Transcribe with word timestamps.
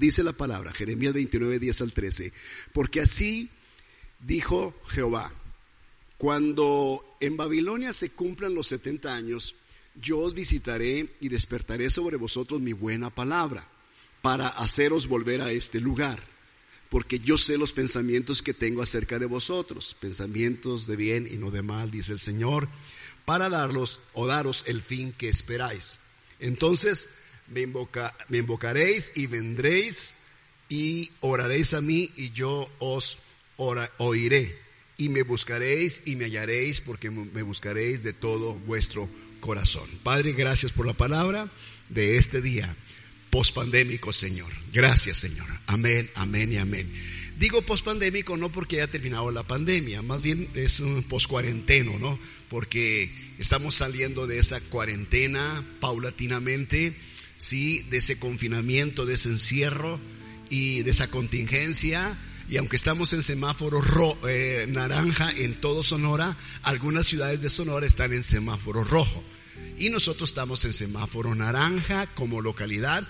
Dice 0.00 0.22
la 0.22 0.32
palabra, 0.32 0.72
Jeremías 0.72 1.12
29, 1.12 1.58
10 1.58 1.80
al 1.82 1.92
13. 1.92 2.32
Porque 2.72 3.02
así 3.02 3.50
dijo 4.18 4.74
Jehová, 4.88 5.30
cuando 6.16 7.04
en 7.20 7.36
Babilonia 7.36 7.92
se 7.92 8.08
cumplan 8.08 8.54
los 8.54 8.68
70 8.68 9.14
años, 9.14 9.54
yo 10.00 10.20
os 10.20 10.32
visitaré 10.32 11.16
y 11.20 11.28
despertaré 11.28 11.90
sobre 11.90 12.16
vosotros 12.16 12.62
mi 12.62 12.72
buena 12.72 13.14
palabra 13.14 13.68
para 14.22 14.48
haceros 14.48 15.06
volver 15.06 15.42
a 15.42 15.52
este 15.52 15.80
lugar, 15.80 16.18
porque 16.88 17.18
yo 17.20 17.36
sé 17.36 17.58
los 17.58 17.72
pensamientos 17.72 18.40
que 18.40 18.54
tengo 18.54 18.80
acerca 18.80 19.18
de 19.18 19.26
vosotros, 19.26 19.94
pensamientos 20.00 20.86
de 20.86 20.96
bien 20.96 21.28
y 21.30 21.36
no 21.36 21.50
de 21.50 21.60
mal, 21.60 21.90
dice 21.90 22.12
el 22.12 22.20
Señor, 22.20 22.68
para 23.26 23.50
darlos 23.50 24.00
o 24.14 24.26
daros 24.26 24.64
el 24.66 24.80
fin 24.80 25.12
que 25.12 25.28
esperáis. 25.28 25.98
Entonces 26.38 27.20
me, 27.50 27.66
me 28.28 28.38
invocaréis 28.38 29.12
y 29.16 29.26
vendréis 29.26 30.14
y 30.68 31.10
oraréis 31.20 31.74
a 31.74 31.80
mí 31.80 32.10
y 32.16 32.30
yo 32.30 32.70
os 32.78 33.18
oiré. 33.98 34.58
Y 34.96 35.08
me 35.08 35.22
buscaréis 35.22 36.02
y 36.06 36.16
me 36.16 36.26
hallaréis 36.26 36.80
porque 36.80 37.10
me 37.10 37.42
buscaréis 37.42 38.02
de 38.02 38.12
todo 38.12 38.54
vuestro 38.54 39.08
corazón. 39.40 39.88
Padre, 40.02 40.32
gracias 40.32 40.72
por 40.72 40.86
la 40.86 40.92
palabra 40.92 41.50
de 41.88 42.16
este 42.16 42.40
día 42.40 42.76
pospandémico, 43.30 44.12
Señor. 44.12 44.50
Gracias, 44.72 45.18
Señor. 45.18 45.46
Amén, 45.66 46.10
amén 46.14 46.52
y 46.52 46.56
amén. 46.58 46.90
Digo 47.38 47.62
pospandémico 47.62 48.36
no 48.36 48.52
porque 48.52 48.76
haya 48.76 48.90
terminado 48.90 49.30
la 49.30 49.44
pandemia, 49.44 50.02
más 50.02 50.20
bien 50.20 50.46
es 50.54 50.80
un 50.80 51.02
poscuarenteno, 51.04 51.98
¿no? 51.98 52.18
Porque 52.50 53.10
estamos 53.38 53.76
saliendo 53.76 54.26
de 54.26 54.38
esa 54.38 54.60
cuarentena 54.60 55.64
paulatinamente, 55.80 56.94
sí, 57.40 57.80
de 57.90 57.96
ese 57.96 58.20
confinamiento, 58.20 59.06
de 59.06 59.14
ese 59.14 59.30
encierro 59.30 59.98
y 60.48 60.82
de 60.82 60.90
esa 60.92 61.08
contingencia. 61.08 62.16
Y 62.48 62.58
aunque 62.58 62.76
estamos 62.76 63.12
en 63.12 63.22
semáforo 63.22 63.82
eh, 64.28 64.66
naranja 64.68 65.30
en 65.36 65.60
todo 65.60 65.82
Sonora, 65.82 66.36
algunas 66.62 67.06
ciudades 67.06 67.40
de 67.42 67.50
Sonora 67.50 67.86
están 67.86 68.12
en 68.12 68.22
semáforo 68.22 68.84
rojo 68.84 69.24
y 69.78 69.88
nosotros 69.88 70.30
estamos 70.30 70.64
en 70.64 70.72
semáforo 70.72 71.34
naranja 71.34 72.06
como 72.14 72.42
localidad 72.42 73.06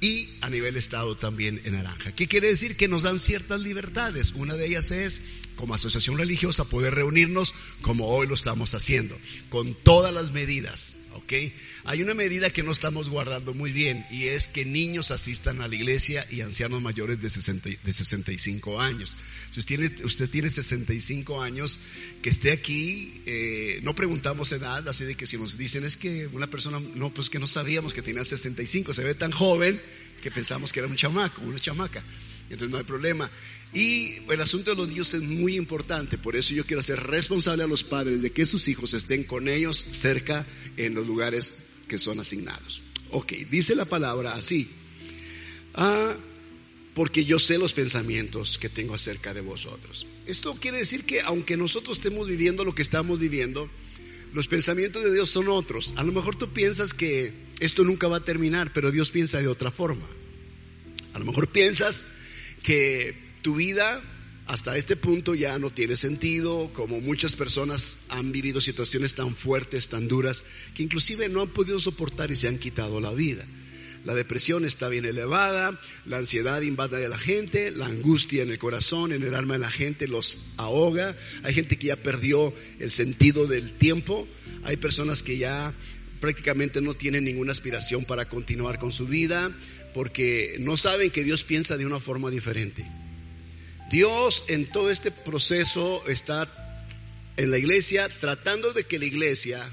y 0.00 0.28
a 0.40 0.50
nivel 0.50 0.76
estado 0.76 1.16
también 1.16 1.60
en 1.64 1.74
naranja. 1.74 2.12
¿Qué 2.12 2.26
quiere 2.26 2.48
decir? 2.48 2.76
Que 2.76 2.88
nos 2.88 3.02
dan 3.02 3.18
ciertas 3.18 3.60
libertades. 3.60 4.32
Una 4.32 4.54
de 4.54 4.66
ellas 4.66 4.90
es, 4.90 5.22
como 5.56 5.74
asociación 5.74 6.18
religiosa, 6.18 6.64
poder 6.64 6.94
reunirnos 6.94 7.54
como 7.82 8.08
hoy 8.08 8.26
lo 8.26 8.34
estamos 8.34 8.74
haciendo, 8.74 9.16
con 9.50 9.74
todas 9.74 10.12
las 10.12 10.32
medidas, 10.32 10.96
¿ok? 11.24 11.32
Hay 11.84 12.02
una 12.02 12.14
medida 12.14 12.50
que 12.50 12.62
no 12.62 12.72
estamos 12.72 13.08
guardando 13.10 13.54
muy 13.54 13.72
bien 13.72 14.06
y 14.10 14.24
es 14.24 14.46
que 14.46 14.64
niños 14.64 15.10
asistan 15.10 15.60
a 15.60 15.68
la 15.68 15.74
iglesia 15.74 16.26
y 16.30 16.40
ancianos 16.40 16.80
mayores 16.80 17.20
de, 17.20 17.30
60, 17.30 17.68
de 17.82 17.92
65 17.92 18.80
años. 18.80 19.16
Si 19.50 19.60
usted 19.60 19.76
tiene, 19.76 20.04
usted 20.04 20.30
tiene 20.30 20.48
65 20.48 21.42
años, 21.42 21.80
que 22.22 22.30
esté 22.30 22.52
aquí, 22.52 23.22
eh, 23.26 23.80
no 23.82 23.94
preguntamos 23.94 24.52
edad, 24.52 24.86
así 24.88 25.04
de 25.04 25.14
que 25.14 25.26
si 25.26 25.36
nos 25.36 25.56
dicen 25.56 25.84
es 25.84 25.96
que 25.96 26.26
una 26.28 26.46
persona, 26.46 26.80
no, 26.94 27.12
pues 27.12 27.30
que 27.30 27.38
no 27.38 27.46
sabíamos 27.46 27.92
que 27.92 28.02
tenía 28.02 28.24
65, 28.24 28.94
se 28.94 29.04
ve 29.04 29.14
tan 29.14 29.30
joven 29.30 29.80
que 30.22 30.30
pensamos 30.30 30.72
que 30.72 30.80
era 30.80 30.88
un 30.88 30.96
chamaco, 30.96 31.42
una 31.42 31.58
chamaca. 31.58 32.02
Entonces 32.44 32.68
no 32.70 32.78
hay 32.78 32.84
problema. 32.84 33.30
Y 33.74 34.18
el 34.30 34.40
asunto 34.40 34.70
de 34.70 34.76
los 34.76 34.88
niños 34.88 35.12
es 35.14 35.22
muy 35.22 35.56
importante, 35.56 36.16
por 36.16 36.36
eso 36.36 36.54
yo 36.54 36.64
quiero 36.64 36.80
ser 36.80 37.00
responsable 37.00 37.64
a 37.64 37.66
los 37.66 37.82
padres 37.82 38.22
de 38.22 38.30
que 38.30 38.46
sus 38.46 38.68
hijos 38.68 38.94
estén 38.94 39.24
con 39.24 39.48
ellos 39.48 39.76
cerca 39.76 40.46
en 40.76 40.94
los 40.94 41.04
lugares 41.04 41.56
que 41.88 41.98
son 41.98 42.20
asignados. 42.20 42.82
Ok, 43.10 43.32
dice 43.50 43.74
la 43.74 43.84
palabra 43.84 44.34
así. 44.34 44.68
Ah, 45.74 46.14
porque 46.94 47.24
yo 47.24 47.40
sé 47.40 47.58
los 47.58 47.72
pensamientos 47.72 48.58
que 48.58 48.68
tengo 48.68 48.94
acerca 48.94 49.34
de 49.34 49.40
vosotros. 49.40 50.06
Esto 50.26 50.54
quiere 50.54 50.78
decir 50.78 51.04
que 51.04 51.20
aunque 51.22 51.56
nosotros 51.56 51.98
estemos 51.98 52.28
viviendo 52.28 52.64
lo 52.64 52.76
que 52.76 52.82
estamos 52.82 53.18
viviendo, 53.18 53.68
los 54.32 54.46
pensamientos 54.46 55.02
de 55.02 55.12
Dios 55.12 55.30
son 55.30 55.48
otros. 55.48 55.94
A 55.96 56.04
lo 56.04 56.12
mejor 56.12 56.36
tú 56.36 56.52
piensas 56.52 56.94
que 56.94 57.32
esto 57.58 57.82
nunca 57.82 58.06
va 58.06 58.18
a 58.18 58.24
terminar, 58.24 58.72
pero 58.72 58.92
Dios 58.92 59.10
piensa 59.10 59.40
de 59.40 59.48
otra 59.48 59.72
forma. 59.72 60.06
A 61.12 61.18
lo 61.18 61.24
mejor 61.24 61.48
piensas 61.48 62.06
que 62.62 63.23
tu 63.44 63.54
vida 63.54 64.00
hasta 64.46 64.76
este 64.78 64.96
punto 64.96 65.34
ya 65.34 65.58
no 65.58 65.70
tiene 65.70 65.96
sentido, 65.96 66.70
como 66.72 67.00
muchas 67.02 67.36
personas 67.36 68.06
han 68.08 68.32
vivido 68.32 68.58
situaciones 68.60 69.14
tan 69.14 69.36
fuertes, 69.36 69.90
tan 69.90 70.08
duras, 70.08 70.44
que 70.74 70.82
inclusive 70.82 71.28
no 71.28 71.42
han 71.42 71.48
podido 71.48 71.78
soportar 71.78 72.30
y 72.30 72.36
se 72.36 72.48
han 72.48 72.58
quitado 72.58 73.00
la 73.00 73.12
vida. 73.12 73.44
La 74.04 74.14
depresión 74.14 74.64
está 74.64 74.88
bien 74.88 75.04
elevada, 75.04 75.78
la 76.06 76.16
ansiedad 76.16 76.62
invade 76.62 77.04
a 77.04 77.08
la 77.08 77.18
gente, 77.18 77.70
la 77.70 77.86
angustia 77.86 78.42
en 78.42 78.50
el 78.50 78.58
corazón, 78.58 79.12
en 79.12 79.22
el 79.22 79.34
alma 79.34 79.54
de 79.54 79.60
la 79.60 79.70
gente 79.70 80.08
los 80.08 80.54
ahoga. 80.56 81.14
Hay 81.42 81.52
gente 81.52 81.76
que 81.76 81.88
ya 81.88 81.96
perdió 81.96 82.52
el 82.80 82.90
sentido 82.90 83.46
del 83.46 83.72
tiempo, 83.72 84.26
hay 84.64 84.78
personas 84.78 85.22
que 85.22 85.36
ya 85.36 85.72
prácticamente 86.20 86.80
no 86.80 86.94
tienen 86.94 87.24
ninguna 87.24 87.52
aspiración 87.52 88.06
para 88.06 88.26
continuar 88.26 88.78
con 88.78 88.90
su 88.90 89.06
vida 89.06 89.52
porque 89.92 90.56
no 90.60 90.76
saben 90.78 91.10
que 91.10 91.24
Dios 91.24 91.44
piensa 91.44 91.76
de 91.76 91.86
una 91.86 92.00
forma 92.00 92.30
diferente. 92.30 92.84
Dios 93.94 94.46
en 94.48 94.66
todo 94.66 94.90
este 94.90 95.12
proceso 95.12 96.02
está 96.08 96.50
en 97.36 97.52
la 97.52 97.58
iglesia 97.58 98.08
tratando 98.08 98.72
de 98.72 98.82
que 98.82 98.98
la 98.98 99.04
iglesia 99.04 99.64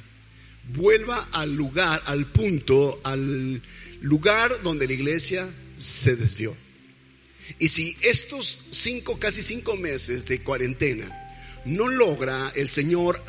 vuelva 0.76 1.28
al 1.32 1.56
lugar, 1.56 2.00
al 2.06 2.28
punto, 2.28 3.02
al 3.04 3.64
lugar 4.00 4.62
donde 4.62 4.86
la 4.86 4.94
iglesia 4.94 5.50
se 5.80 6.16
desvió. 6.16 6.56
Y 7.58 7.70
si 7.70 7.98
estos 8.04 8.46
cinco, 8.70 9.18
casi 9.18 9.42
cinco 9.42 9.76
meses 9.76 10.28
de 10.28 10.44
cuarentena 10.44 11.10
no 11.66 11.88
logra 11.88 12.52
el 12.54 12.70
Señor 12.70 13.20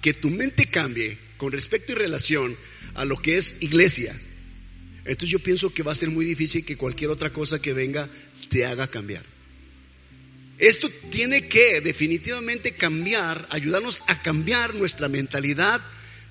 que 0.00 0.14
tu 0.14 0.30
mente 0.30 0.66
cambie 0.66 1.18
con 1.38 1.50
respecto 1.50 1.90
y 1.90 1.96
relación 1.96 2.56
a 2.94 3.04
lo 3.04 3.20
que 3.20 3.36
es 3.36 3.60
iglesia, 3.62 4.16
entonces 5.04 5.30
yo 5.30 5.40
pienso 5.40 5.74
que 5.74 5.82
va 5.82 5.90
a 5.90 5.96
ser 5.96 6.10
muy 6.10 6.24
difícil 6.24 6.64
que 6.64 6.76
cualquier 6.76 7.10
otra 7.10 7.32
cosa 7.32 7.60
que 7.60 7.72
venga 7.72 8.08
te 8.48 8.64
haga 8.64 8.86
cambiar. 8.86 9.29
Esto 10.60 10.90
tiene 11.10 11.48
que 11.48 11.80
definitivamente 11.80 12.72
cambiar, 12.72 13.48
ayudarnos 13.50 14.02
a 14.06 14.20
cambiar 14.20 14.74
nuestra 14.74 15.08
mentalidad 15.08 15.80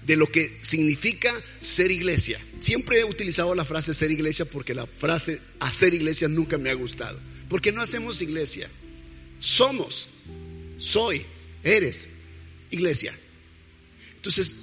de 0.06 0.16
lo 0.16 0.32
que 0.32 0.60
significa 0.62 1.34
ser 1.60 1.90
iglesia. 1.90 2.40
Siempre 2.60 3.00
he 3.00 3.04
utilizado 3.04 3.56
la 3.56 3.66
frase 3.66 3.94
ser 3.96 4.12
iglesia 4.12 4.46
porque 4.46 4.76
la 4.76 4.86
frase 4.86 5.42
hacer 5.60 5.96
iglesia 5.96 6.28
nunca 6.28 6.60
me 6.60 6.70
ha 6.70 6.76
gustado. 6.76 7.20
Porque 7.50 7.72
no 7.72 7.82
hacemos 7.82 8.22
iglesia. 8.22 8.70
Somos, 9.40 10.10
soy, 10.78 11.24
eres 11.64 12.10
iglesia. 12.70 13.14
Entonces, 14.16 14.56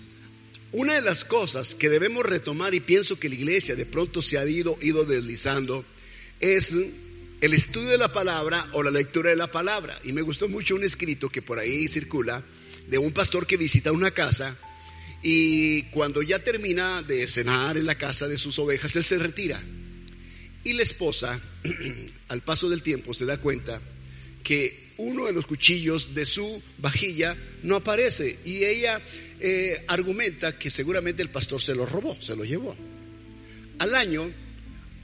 una 0.70 0.94
de 0.94 1.02
las 1.02 1.24
cosas 1.24 1.74
que 1.74 1.88
debemos 1.88 2.24
retomar 2.24 2.72
y 2.74 2.80
pienso 2.80 3.18
que 3.18 3.28
la 3.28 3.34
iglesia 3.34 3.74
de 3.74 3.86
pronto 3.86 4.22
se 4.22 4.38
ha 4.38 4.46
ido, 4.46 4.78
ido 4.80 5.04
deslizando 5.04 5.84
es 6.38 6.72
el 7.40 7.54
estudio 7.54 7.90
de 7.90 7.98
la 7.98 8.12
palabra 8.12 8.66
o 8.72 8.82
la 8.82 8.90
lectura 8.90 9.30
de 9.30 9.36
la 9.36 9.50
palabra. 9.50 9.98
Y 10.04 10.12
me 10.12 10.22
gustó 10.22 10.48
mucho 10.48 10.74
un 10.74 10.84
escrito 10.84 11.28
que 11.28 11.42
por 11.42 11.58
ahí 11.58 11.88
circula 11.88 12.42
de 12.88 12.98
un 12.98 13.12
pastor 13.12 13.46
que 13.46 13.56
visita 13.56 13.92
una 13.92 14.10
casa 14.10 14.56
y 15.22 15.82
cuando 15.84 16.22
ya 16.22 16.38
termina 16.38 17.02
de 17.02 17.26
cenar 17.26 17.76
en 17.76 17.86
la 17.86 17.96
casa 17.96 18.28
de 18.28 18.38
sus 18.38 18.58
ovejas, 18.58 18.94
él 18.96 19.04
se 19.04 19.18
retira. 19.18 19.60
Y 20.64 20.72
la 20.72 20.82
esposa, 20.82 21.38
al 22.28 22.42
paso 22.42 22.68
del 22.68 22.82
tiempo, 22.82 23.12
se 23.14 23.24
da 23.24 23.38
cuenta 23.38 23.80
que 24.42 24.92
uno 24.98 25.26
de 25.26 25.32
los 25.32 25.46
cuchillos 25.46 26.14
de 26.14 26.24
su 26.24 26.62
vajilla 26.78 27.36
no 27.62 27.76
aparece 27.76 28.38
y 28.44 28.64
ella 28.64 29.00
eh, 29.40 29.84
argumenta 29.88 30.58
que 30.58 30.70
seguramente 30.70 31.22
el 31.22 31.28
pastor 31.28 31.60
se 31.60 31.74
lo 31.74 31.86
robó, 31.86 32.16
se 32.20 32.36
lo 32.36 32.44
llevó. 32.44 32.76
Al 33.78 33.94
año 33.94 34.30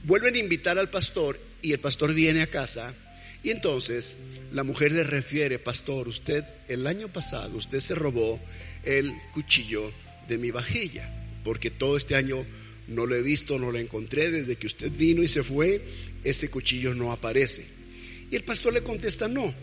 vuelven 0.05 0.35
a 0.35 0.39
invitar 0.39 0.79
al 0.79 0.89
pastor 0.89 1.39
y 1.63 1.71
el 1.71 1.79
pastor 1.79 2.13
viene 2.13 2.43
a 2.43 2.47
casa 2.47 2.93
y 3.41 3.49
entonces 3.49 4.17
la 4.51 4.63
mujer 4.63 4.91
le 4.91 5.03
refiere, 5.03 5.57
pastor, 5.57 6.07
usted 6.07 6.43
el 6.67 6.85
año 6.85 7.07
pasado, 7.07 7.57
usted 7.57 7.79
se 7.79 7.95
robó 7.95 8.39
el 8.83 9.13
cuchillo 9.33 9.91
de 10.27 10.37
mi 10.37 10.51
vajilla, 10.51 11.09
porque 11.43 11.71
todo 11.71 11.97
este 11.97 12.15
año 12.15 12.45
no 12.87 13.05
lo 13.05 13.15
he 13.15 13.21
visto, 13.21 13.57
no 13.57 13.71
lo 13.71 13.79
encontré, 13.79 14.29
desde 14.29 14.57
que 14.57 14.67
usted 14.67 14.91
vino 14.91 15.23
y 15.23 15.27
se 15.27 15.43
fue, 15.43 15.81
ese 16.23 16.49
cuchillo 16.49 16.93
no 16.93 17.11
aparece. 17.11 17.65
Y 18.29 18.35
el 18.35 18.43
pastor 18.43 18.73
le 18.73 18.83
contesta, 18.83 19.27
no, 19.27 19.53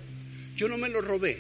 yo 0.56 0.68
no 0.68 0.76
me 0.76 0.88
lo 0.88 1.00
robé. 1.00 1.38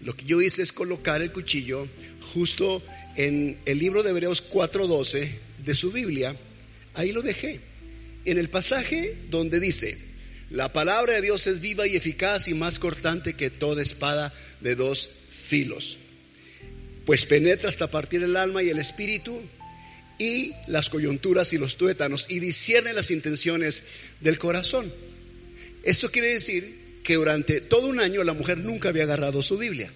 Lo 0.00 0.16
que 0.16 0.24
yo 0.24 0.40
hice 0.40 0.62
es 0.62 0.72
colocar 0.72 1.22
el 1.22 1.32
cuchillo 1.32 1.86
justo 2.32 2.82
en 3.16 3.58
el 3.66 3.78
libro 3.78 4.02
de 4.02 4.10
Hebreos 4.10 4.42
4:12 4.48 5.28
de 5.64 5.74
su 5.74 5.92
Biblia, 5.92 6.36
ahí 6.94 7.12
lo 7.12 7.22
dejé 7.22 7.60
en 8.30 8.38
el 8.38 8.50
pasaje 8.50 9.16
donde 9.30 9.60
dice, 9.60 9.98
la 10.50 10.72
palabra 10.72 11.14
de 11.14 11.22
Dios 11.22 11.46
es 11.46 11.60
viva 11.60 11.86
y 11.86 11.96
eficaz 11.96 12.48
y 12.48 12.54
más 12.54 12.78
cortante 12.78 13.34
que 13.34 13.50
toda 13.50 13.82
espada 13.82 14.32
de 14.60 14.74
dos 14.74 15.08
filos, 15.30 15.98
pues 17.04 17.26
penetra 17.26 17.68
hasta 17.68 17.90
partir 17.90 18.22
el 18.22 18.36
alma 18.36 18.62
y 18.62 18.70
el 18.70 18.78
espíritu 18.78 19.40
y 20.18 20.52
las 20.66 20.90
coyunturas 20.90 21.52
y 21.52 21.58
los 21.58 21.76
tuétanos 21.76 22.26
y 22.28 22.40
discierne 22.40 22.92
las 22.92 23.10
intenciones 23.10 23.82
del 24.20 24.38
corazón. 24.38 24.90
Esto 25.82 26.10
quiere 26.10 26.34
decir 26.34 27.00
que 27.04 27.14
durante 27.14 27.60
todo 27.60 27.86
un 27.86 28.00
año 28.00 28.24
la 28.24 28.34
mujer 28.34 28.58
nunca 28.58 28.90
había 28.90 29.04
agarrado 29.04 29.42
su 29.42 29.56
Biblia. 29.56 29.90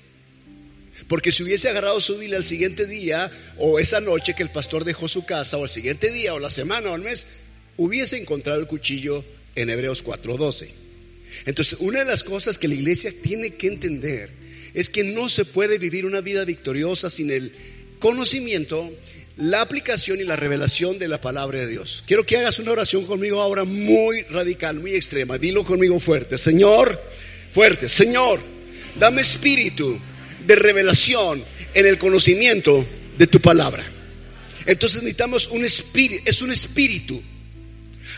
Porque 1.08 1.32
si 1.32 1.42
hubiese 1.42 1.68
agarrado 1.68 2.00
su 2.00 2.16
Biblia 2.18 2.38
el 2.38 2.44
siguiente 2.44 2.86
día 2.86 3.30
o 3.58 3.78
esa 3.78 4.00
noche 4.00 4.34
que 4.34 4.42
el 4.42 4.50
pastor 4.50 4.84
dejó 4.84 5.08
su 5.08 5.26
casa 5.26 5.56
o 5.56 5.64
el 5.64 5.70
siguiente 5.70 6.10
día 6.10 6.32
o 6.32 6.38
la 6.38 6.50
semana 6.50 6.90
o 6.90 6.94
el 6.94 7.02
mes, 7.02 7.26
hubiese 7.76 8.18
encontrado 8.18 8.60
el 8.60 8.66
cuchillo 8.66 9.24
en 9.54 9.70
Hebreos 9.70 10.02
4:12. 10.02 10.68
Entonces, 11.46 11.78
una 11.80 12.00
de 12.00 12.04
las 12.04 12.24
cosas 12.24 12.58
que 12.58 12.68
la 12.68 12.74
iglesia 12.74 13.12
tiene 13.22 13.54
que 13.54 13.68
entender 13.68 14.30
es 14.74 14.88
que 14.88 15.02
no 15.02 15.28
se 15.28 15.44
puede 15.44 15.78
vivir 15.78 16.06
una 16.06 16.20
vida 16.20 16.44
victoriosa 16.44 17.10
sin 17.10 17.30
el 17.30 17.52
conocimiento, 17.98 18.90
la 19.36 19.60
aplicación 19.60 20.20
y 20.20 20.24
la 20.24 20.36
revelación 20.36 20.98
de 20.98 21.08
la 21.08 21.20
palabra 21.20 21.58
de 21.58 21.66
Dios. 21.66 22.04
Quiero 22.06 22.24
que 22.24 22.38
hagas 22.38 22.58
una 22.58 22.72
oración 22.72 23.06
conmigo 23.06 23.40
ahora 23.40 23.64
muy 23.64 24.22
radical, 24.22 24.80
muy 24.80 24.94
extrema. 24.94 25.38
Dilo 25.38 25.64
conmigo 25.64 25.98
fuerte. 25.98 26.38
Señor, 26.38 26.98
fuerte. 27.52 27.88
Señor, 27.88 28.40
dame 28.98 29.22
espíritu 29.22 29.98
de 30.46 30.56
revelación 30.56 31.42
en 31.74 31.86
el 31.86 31.98
conocimiento 31.98 32.84
de 33.16 33.26
tu 33.26 33.40
palabra. 33.40 33.84
Entonces 34.66 35.02
necesitamos 35.02 35.48
un 35.48 35.64
espíritu, 35.64 36.22
es 36.26 36.40
un 36.42 36.52
espíritu 36.52 37.20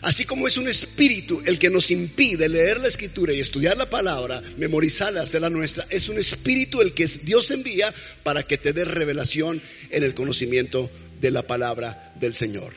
Así 0.04 0.26
como 0.26 0.46
es 0.46 0.58
un 0.58 0.68
espíritu 0.68 1.42
el 1.46 1.58
que 1.58 1.70
nos 1.70 1.90
impide 1.90 2.46
leer 2.50 2.78
la 2.78 2.88
escritura 2.88 3.32
y 3.32 3.40
estudiar 3.40 3.78
la 3.78 3.88
palabra, 3.88 4.42
memorizarla, 4.58 5.22
hacerla 5.22 5.48
nuestra, 5.48 5.86
es 5.88 6.10
un 6.10 6.18
espíritu 6.18 6.82
el 6.82 6.92
que 6.92 7.06
Dios 7.06 7.50
envía 7.50 7.92
para 8.22 8.42
que 8.42 8.58
te 8.58 8.74
dé 8.74 8.84
revelación 8.84 9.62
en 9.88 10.02
el 10.02 10.14
conocimiento 10.14 10.90
de 11.22 11.30
la 11.30 11.42
palabra 11.42 12.12
del 12.20 12.34
Señor. 12.34 12.74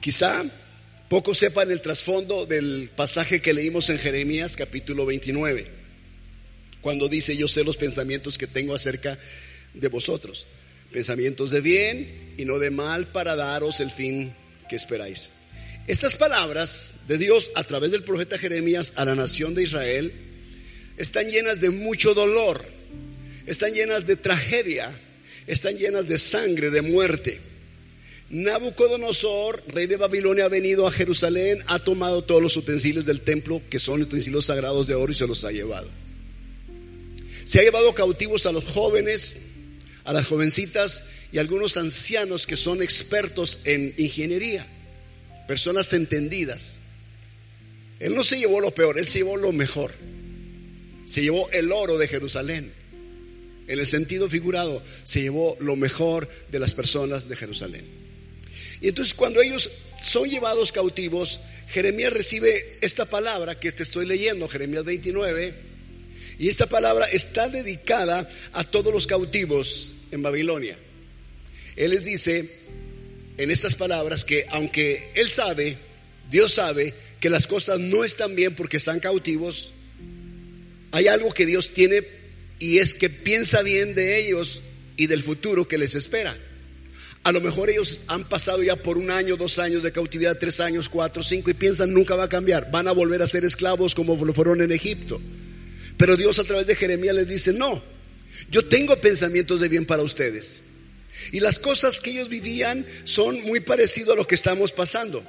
Quizá 0.00 0.44
poco 1.08 1.34
sepan 1.34 1.70
el 1.70 1.80
trasfondo 1.80 2.46
del 2.46 2.90
pasaje 2.96 3.40
que 3.40 3.54
leímos 3.54 3.88
en 3.88 3.98
Jeremías 3.98 4.56
capítulo 4.56 5.06
29, 5.06 5.68
cuando 6.80 7.08
dice, 7.08 7.36
yo 7.36 7.46
sé 7.46 7.62
los 7.62 7.76
pensamientos 7.76 8.38
que 8.38 8.48
tengo 8.48 8.74
acerca 8.74 9.16
de 9.72 9.86
vosotros, 9.86 10.46
pensamientos 10.90 11.52
de 11.52 11.60
bien 11.60 12.34
y 12.36 12.44
no 12.44 12.58
de 12.58 12.72
mal 12.72 13.06
para 13.06 13.36
daros 13.36 13.78
el 13.78 13.92
fin 13.92 14.34
que 14.68 14.74
esperáis. 14.74 15.37
Estas 15.88 16.16
palabras 16.16 16.96
de 17.08 17.16
Dios 17.16 17.50
a 17.54 17.64
través 17.64 17.90
del 17.92 18.02
profeta 18.02 18.36
Jeremías 18.36 18.92
a 18.96 19.06
la 19.06 19.14
nación 19.14 19.54
de 19.54 19.62
Israel 19.62 20.12
están 20.98 21.30
llenas 21.30 21.62
de 21.62 21.70
mucho 21.70 22.12
dolor, 22.12 22.62
están 23.46 23.72
llenas 23.72 24.06
de 24.06 24.16
tragedia, 24.16 24.94
están 25.46 25.78
llenas 25.78 26.06
de 26.06 26.18
sangre, 26.18 26.68
de 26.68 26.82
muerte. 26.82 27.40
Nabucodonosor, 28.28 29.64
rey 29.68 29.86
de 29.86 29.96
Babilonia, 29.96 30.44
ha 30.44 30.48
venido 30.48 30.86
a 30.86 30.92
Jerusalén, 30.92 31.64
ha 31.68 31.78
tomado 31.78 32.22
todos 32.22 32.42
los 32.42 32.54
utensilios 32.58 33.06
del 33.06 33.22
templo, 33.22 33.62
que 33.70 33.78
son 33.78 34.02
utensilios 34.02 34.44
sagrados 34.44 34.86
de 34.88 34.94
oro, 34.94 35.10
y 35.10 35.14
se 35.16 35.26
los 35.26 35.42
ha 35.44 35.52
llevado. 35.52 35.88
Se 37.44 37.60
ha 37.60 37.62
llevado 37.62 37.94
cautivos 37.94 38.44
a 38.44 38.52
los 38.52 38.64
jóvenes, 38.64 39.36
a 40.04 40.12
las 40.12 40.26
jovencitas 40.26 41.04
y 41.32 41.38
a 41.38 41.40
algunos 41.40 41.78
ancianos 41.78 42.46
que 42.46 42.58
son 42.58 42.82
expertos 42.82 43.60
en 43.64 43.94
ingeniería 43.96 44.66
personas 45.48 45.92
entendidas. 45.94 46.76
Él 47.98 48.14
no 48.14 48.22
se 48.22 48.38
llevó 48.38 48.60
lo 48.60 48.70
peor, 48.70 48.98
él 48.98 49.08
se 49.08 49.20
llevó 49.20 49.36
lo 49.36 49.50
mejor. 49.50 49.92
Se 51.06 51.22
llevó 51.22 51.50
el 51.50 51.72
oro 51.72 51.98
de 51.98 52.06
Jerusalén. 52.06 52.70
En 53.66 53.78
el 53.78 53.86
sentido 53.86 54.28
figurado, 54.28 54.82
se 55.04 55.22
llevó 55.22 55.56
lo 55.58 55.74
mejor 55.74 56.28
de 56.52 56.58
las 56.58 56.74
personas 56.74 57.28
de 57.28 57.34
Jerusalén. 57.36 57.84
Y 58.80 58.88
entonces 58.88 59.14
cuando 59.14 59.40
ellos 59.40 59.70
son 60.02 60.28
llevados 60.28 60.70
cautivos, 60.70 61.40
Jeremías 61.68 62.12
recibe 62.12 62.52
esta 62.82 63.06
palabra 63.06 63.58
que 63.58 63.72
te 63.72 63.82
estoy 63.82 64.06
leyendo, 64.06 64.48
Jeremías 64.48 64.84
29, 64.84 65.54
y 66.38 66.48
esta 66.48 66.66
palabra 66.66 67.06
está 67.06 67.48
dedicada 67.48 68.30
a 68.52 68.64
todos 68.64 68.92
los 68.92 69.06
cautivos 69.06 69.92
en 70.12 70.22
Babilonia. 70.22 70.76
Él 71.74 71.90
les 71.90 72.04
dice, 72.04 72.67
en 73.38 73.50
estas 73.50 73.74
palabras 73.74 74.24
que 74.24 74.46
aunque 74.50 75.10
Él 75.14 75.30
sabe, 75.30 75.76
Dios 76.30 76.54
sabe 76.54 76.92
que 77.20 77.30
las 77.30 77.46
cosas 77.46 77.80
no 77.80 78.04
están 78.04 78.34
bien 78.34 78.54
porque 78.54 78.76
están 78.76 79.00
cautivos, 79.00 79.72
hay 80.92 81.06
algo 81.06 81.32
que 81.32 81.46
Dios 81.46 81.70
tiene 81.70 82.02
y 82.58 82.78
es 82.78 82.94
que 82.94 83.08
piensa 83.08 83.62
bien 83.62 83.94
de 83.94 84.18
ellos 84.20 84.62
y 84.96 85.06
del 85.06 85.22
futuro 85.22 85.66
que 85.66 85.78
les 85.78 85.94
espera. 85.94 86.36
A 87.24 87.32
lo 87.32 87.40
mejor 87.40 87.70
ellos 87.70 88.00
han 88.08 88.24
pasado 88.28 88.62
ya 88.62 88.76
por 88.76 88.98
un 88.98 89.10
año, 89.10 89.36
dos 89.36 89.58
años 89.58 89.82
de 89.82 89.92
cautividad, 89.92 90.38
tres 90.38 90.60
años, 90.60 90.88
cuatro, 90.88 91.22
cinco 91.22 91.50
y 91.50 91.54
piensan 91.54 91.92
nunca 91.92 92.16
va 92.16 92.24
a 92.24 92.28
cambiar, 92.28 92.70
van 92.70 92.88
a 92.88 92.92
volver 92.92 93.22
a 93.22 93.26
ser 93.26 93.44
esclavos 93.44 93.94
como 93.94 94.16
lo 94.24 94.34
fueron 94.34 94.62
en 94.62 94.72
Egipto. 94.72 95.20
Pero 95.96 96.16
Dios 96.16 96.38
a 96.38 96.44
través 96.44 96.66
de 96.66 96.76
Jeremías 96.76 97.14
les 97.14 97.28
dice, 97.28 97.52
no, 97.52 97.82
yo 98.50 98.64
tengo 98.64 98.96
pensamientos 98.96 99.60
de 99.60 99.68
bien 99.68 99.84
para 99.84 100.02
ustedes. 100.02 100.62
Y 101.32 101.40
las 101.40 101.58
cosas 101.58 102.00
que 102.00 102.10
ellos 102.10 102.28
vivían 102.28 102.86
son 103.04 103.40
muy 103.42 103.60
parecido 103.60 104.12
a 104.12 104.16
lo 104.16 104.26
que 104.26 104.34
estamos 104.34 104.72
pasando. 104.72 105.24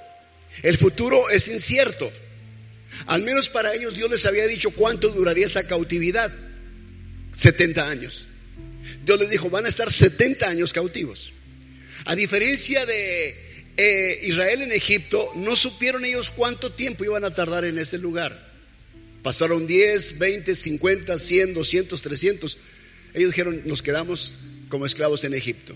El 0.64 0.78
futuro 0.78 1.30
es 1.30 1.48
incierto. 1.48 2.12
Al 3.08 3.24
menos 3.24 3.50
para 3.50 3.74
ellos 3.74 3.96
Dios 3.96 4.10
les 4.10 4.26
había 4.26 4.48
dicho 4.48 4.72
cuánto 4.72 5.10
duraría 5.10 5.46
esa 5.46 5.68
cautividad. 5.68 6.32
70 7.36 7.88
años. 7.88 8.26
Dios 9.06 9.20
les 9.20 9.30
dijo, 9.30 9.50
van 9.50 9.66
a 9.66 9.70
estar 9.70 9.92
70 9.92 10.48
años 10.48 10.74
cautivos. 10.74 11.32
A 12.06 12.16
diferencia 12.16 12.86
de 12.86 13.50
eh, 13.78 14.20
Israel 14.24 14.62
en 14.62 14.72
Egipto, 14.72 15.32
no 15.36 15.56
supieron 15.56 16.06
ellos 16.06 16.32
cuánto 16.32 16.72
tiempo 16.72 17.06
iban 17.06 17.24
a 17.24 17.34
tardar 17.34 17.66
en 17.66 17.78
ese 17.80 17.98
lugar. 17.98 18.50
Pasaron 19.24 19.68
10, 19.68 20.18
20, 20.18 20.56
50, 20.56 21.18
100, 21.18 21.54
200, 21.54 22.02
300. 22.02 22.58
Ellos 23.14 23.32
dijeron, 23.32 23.62
nos 23.66 23.82
quedamos 23.82 24.36
como 24.70 24.86
esclavos 24.86 25.24
en 25.24 25.34
Egipto. 25.34 25.76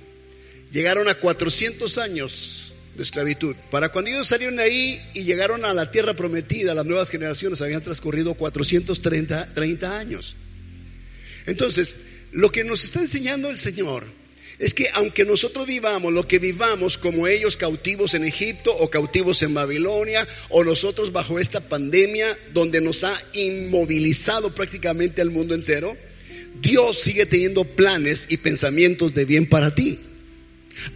Llegaron 0.71 1.07
a 1.07 1.15
400 1.15 1.97
años 1.97 2.73
de 2.95 3.03
esclavitud. 3.03 3.55
Para 3.71 3.89
cuando 3.89 4.11
ellos 4.11 4.27
salieron 4.27 4.55
de 4.55 4.63
ahí 4.63 5.01
y 5.13 5.23
llegaron 5.23 5.65
a 5.65 5.73
la 5.73 5.91
tierra 5.91 6.13
prometida, 6.13 6.73
las 6.73 6.85
nuevas 6.85 7.09
generaciones 7.09 7.61
habían 7.61 7.81
transcurrido 7.81 8.33
430 8.35 9.53
30 9.53 9.97
años. 9.97 10.35
Entonces, 11.45 11.97
lo 12.31 12.51
que 12.51 12.63
nos 12.63 12.83
está 12.83 13.01
enseñando 13.01 13.49
el 13.49 13.57
Señor 13.57 14.05
es 14.59 14.73
que 14.73 14.89
aunque 14.93 15.25
nosotros 15.25 15.65
vivamos 15.67 16.13
lo 16.13 16.27
que 16.27 16.39
vivamos 16.39 16.97
como 16.97 17.27
ellos 17.27 17.57
cautivos 17.57 18.13
en 18.13 18.23
Egipto 18.23 18.73
o 18.75 18.89
cautivos 18.89 19.41
en 19.43 19.53
Babilonia 19.53 20.27
o 20.49 20.63
nosotros 20.63 21.11
bajo 21.11 21.39
esta 21.39 21.59
pandemia 21.67 22.37
donde 22.53 22.79
nos 22.79 23.03
ha 23.03 23.19
inmovilizado 23.33 24.53
prácticamente 24.53 25.21
al 25.21 25.31
mundo 25.31 25.55
entero, 25.55 25.97
Dios 26.61 26.99
sigue 26.99 27.25
teniendo 27.25 27.63
planes 27.63 28.27
y 28.29 28.37
pensamientos 28.37 29.13
de 29.13 29.25
bien 29.25 29.47
para 29.47 29.73
ti. 29.75 29.99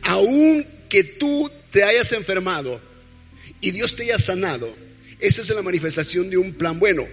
Aun 0.04 0.66
que 0.90 1.04
tú 1.04 1.50
te 1.72 1.84
hayas 1.84 2.12
enfermado 2.14 2.80
y 3.62 3.72
Dios 3.72 3.96
te 3.96 4.04
haya 4.04 4.20
sanado, 4.20 4.74
esa 5.20 5.42
es 5.42 5.50
la 5.50 5.62
manifestación 5.62 6.30
de 6.30 6.38
un 6.38 6.54
plan 6.54 6.80
bueno. 6.80 7.06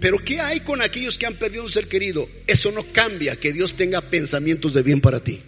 Pero 0.00 0.18
¿qué 0.18 0.40
hay 0.40 0.60
con 0.60 0.80
aquellos 0.80 1.18
que 1.18 1.26
han 1.26 1.34
perdido 1.34 1.64
un 1.64 1.70
ser 1.70 1.88
querido? 1.88 2.28
Eso 2.46 2.70
no 2.72 2.84
cambia 2.84 3.36
que 3.36 3.52
Dios 3.52 3.74
tenga 3.74 4.00
pensamientos 4.00 4.74
de 4.74 4.82
bien 4.82 5.00
para 5.00 5.20
ti. 5.22 5.40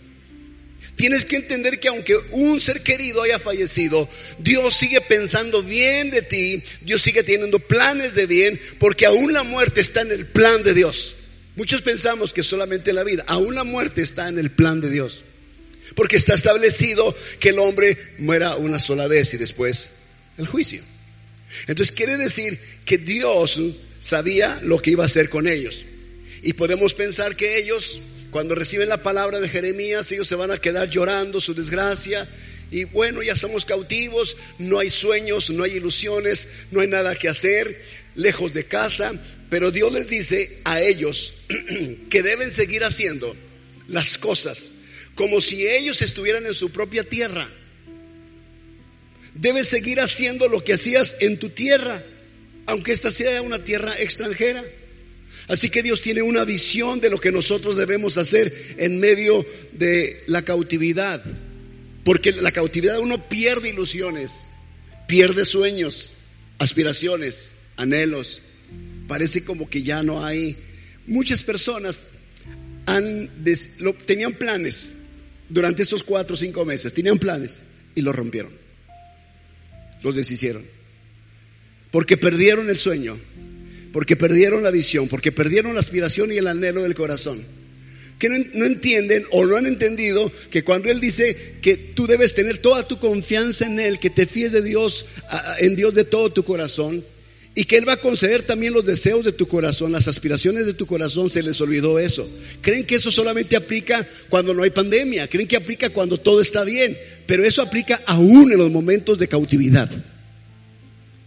Tienes 0.96 1.24
que 1.24 1.36
entender 1.36 1.80
que 1.80 1.88
aunque 1.88 2.16
un 2.32 2.60
ser 2.60 2.82
querido 2.82 3.22
haya 3.22 3.38
fallecido, 3.38 4.08
Dios 4.38 4.74
sigue 4.74 5.00
pensando 5.00 5.62
bien 5.62 6.10
de 6.10 6.20
ti, 6.20 6.62
Dios 6.82 7.00
sigue 7.00 7.22
teniendo 7.22 7.58
planes 7.58 8.14
de 8.14 8.26
bien, 8.26 8.60
porque 8.78 9.06
aún 9.06 9.32
la 9.32 9.42
muerte 9.42 9.80
está 9.80 10.02
en 10.02 10.10
el 10.10 10.26
plan 10.26 10.62
de 10.62 10.74
Dios. 10.74 11.16
Muchos 11.60 11.82
pensamos 11.82 12.32
que 12.32 12.42
solamente 12.42 12.90
la 12.94 13.04
vida, 13.04 13.22
aún 13.26 13.54
la 13.54 13.64
muerte 13.64 14.00
está 14.00 14.30
en 14.30 14.38
el 14.38 14.50
plan 14.50 14.80
de 14.80 14.88
Dios. 14.88 15.24
Porque 15.94 16.16
está 16.16 16.32
establecido 16.32 17.14
que 17.38 17.50
el 17.50 17.58
hombre 17.58 17.98
muera 18.16 18.56
una 18.56 18.78
sola 18.78 19.06
vez 19.06 19.34
y 19.34 19.36
después 19.36 19.90
el 20.38 20.46
juicio. 20.46 20.80
Entonces 21.66 21.94
quiere 21.94 22.16
decir 22.16 22.58
que 22.86 22.96
Dios 22.96 23.60
sabía 24.00 24.58
lo 24.62 24.80
que 24.80 24.92
iba 24.92 25.02
a 25.02 25.06
hacer 25.06 25.28
con 25.28 25.46
ellos. 25.46 25.84
Y 26.42 26.54
podemos 26.54 26.94
pensar 26.94 27.36
que 27.36 27.58
ellos, 27.58 28.00
cuando 28.30 28.54
reciben 28.54 28.88
la 28.88 29.02
palabra 29.02 29.38
de 29.38 29.50
Jeremías, 29.50 30.10
ellos 30.12 30.28
se 30.28 30.36
van 30.36 30.52
a 30.52 30.56
quedar 30.56 30.88
llorando 30.88 31.42
su 31.42 31.52
desgracia. 31.52 32.26
Y 32.70 32.84
bueno, 32.84 33.22
ya 33.22 33.36
somos 33.36 33.66
cautivos, 33.66 34.38
no 34.58 34.78
hay 34.78 34.88
sueños, 34.88 35.50
no 35.50 35.64
hay 35.64 35.72
ilusiones, 35.72 36.48
no 36.70 36.80
hay 36.80 36.88
nada 36.88 37.14
que 37.16 37.28
hacer, 37.28 37.76
lejos 38.14 38.54
de 38.54 38.64
casa, 38.64 39.12
pero 39.50 39.70
Dios 39.70 39.92
les 39.92 40.08
dice 40.08 40.60
a 40.64 40.80
ellos 40.80 41.44
que 42.10 42.22
deben 42.22 42.50
seguir 42.50 42.84
haciendo 42.84 43.36
las 43.88 44.16
cosas 44.16 44.70
como 45.20 45.42
si 45.42 45.68
ellos 45.68 46.00
estuvieran 46.00 46.46
en 46.46 46.54
su 46.54 46.70
propia 46.70 47.04
tierra. 47.04 47.46
Debes 49.34 49.66
seguir 49.66 50.00
haciendo 50.00 50.48
lo 50.48 50.64
que 50.64 50.72
hacías 50.72 51.16
en 51.20 51.38
tu 51.38 51.50
tierra, 51.50 52.02
aunque 52.64 52.92
esta 52.92 53.10
sea 53.10 53.42
una 53.42 53.62
tierra 53.62 54.00
extranjera. 54.00 54.64
Así 55.48 55.68
que 55.68 55.82
Dios 55.82 56.00
tiene 56.00 56.22
una 56.22 56.44
visión 56.44 57.00
de 57.00 57.10
lo 57.10 57.20
que 57.20 57.32
nosotros 57.32 57.76
debemos 57.76 58.16
hacer 58.16 58.50
en 58.78 58.98
medio 58.98 59.44
de 59.72 60.22
la 60.26 60.40
cautividad. 60.40 61.22
Porque 62.02 62.32
la 62.32 62.52
cautividad 62.52 62.98
uno 62.98 63.28
pierde 63.28 63.68
ilusiones, 63.68 64.40
pierde 65.06 65.44
sueños, 65.44 66.14
aspiraciones, 66.58 67.52
anhelos. 67.76 68.40
Parece 69.10 69.42
como 69.42 69.68
que 69.68 69.82
ya 69.82 70.04
no 70.04 70.24
hay. 70.24 70.56
Muchas 71.08 71.42
personas 71.42 72.06
han, 72.86 73.28
tenían 74.06 74.34
planes 74.34 74.92
durante 75.48 75.82
esos 75.82 76.04
cuatro 76.04 76.34
o 76.34 76.36
cinco 76.36 76.64
meses, 76.64 76.94
tenían 76.94 77.18
planes 77.18 77.60
y 77.96 78.02
los 78.02 78.14
rompieron, 78.14 78.52
los 80.04 80.14
deshicieron. 80.14 80.62
Porque 81.90 82.18
perdieron 82.18 82.70
el 82.70 82.78
sueño, 82.78 83.18
porque 83.92 84.14
perdieron 84.14 84.62
la 84.62 84.70
visión, 84.70 85.08
porque 85.08 85.32
perdieron 85.32 85.74
la 85.74 85.80
aspiración 85.80 86.30
y 86.30 86.36
el 86.36 86.46
anhelo 86.46 86.82
del 86.82 86.94
corazón 86.94 87.44
que 88.20 88.28
no, 88.28 88.64
entienden 88.64 89.24
o 89.30 89.44
no 89.44 89.56
han 89.56 89.66
entendido 89.66 90.30
que 90.50 90.62
cuando 90.62 90.88
Él 90.88 91.00
dice 91.00 91.36
que 91.62 91.76
tú 91.76 92.06
debes 92.06 92.34
tener 92.34 92.58
toda 92.58 92.86
tu 92.86 93.00
confianza 93.00 93.66
en 93.66 93.80
Él, 93.80 93.98
que 93.98 94.10
te 94.10 94.26
fíes 94.26 94.52
de 94.52 94.62
Dios, 94.62 95.06
en 95.58 95.74
Dios 95.74 95.94
de 95.94 96.04
todo 96.04 96.30
tu 96.30 96.44
corazón, 96.44 97.02
y 97.54 97.64
que 97.64 97.76
Él 97.76 97.88
va 97.88 97.94
a 97.94 98.00
conceder 98.00 98.42
también 98.42 98.72
los 98.72 98.84
deseos 98.84 99.24
de 99.24 99.32
tu 99.32 99.48
corazón, 99.48 99.92
las 99.92 100.06
aspiraciones 100.06 100.66
de 100.66 100.74
tu 100.74 100.86
corazón, 100.86 101.28
se 101.28 101.42
les 101.42 101.60
olvidó 101.60 101.98
eso. 101.98 102.28
Creen 102.60 102.84
que 102.84 102.94
eso 102.96 103.10
solamente 103.10 103.56
aplica 103.56 104.06
cuando 104.28 104.54
no 104.54 104.62
hay 104.62 104.70
pandemia, 104.70 105.26
creen 105.28 105.48
que 105.48 105.56
aplica 105.56 105.90
cuando 105.90 106.18
todo 106.18 106.40
está 106.40 106.62
bien, 106.62 106.96
pero 107.26 107.44
eso 107.44 107.60
aplica 107.60 108.02
aún 108.06 108.52
en 108.52 108.58
los 108.58 108.70
momentos 108.70 109.18
de 109.18 109.28
cautividad. 109.28 109.90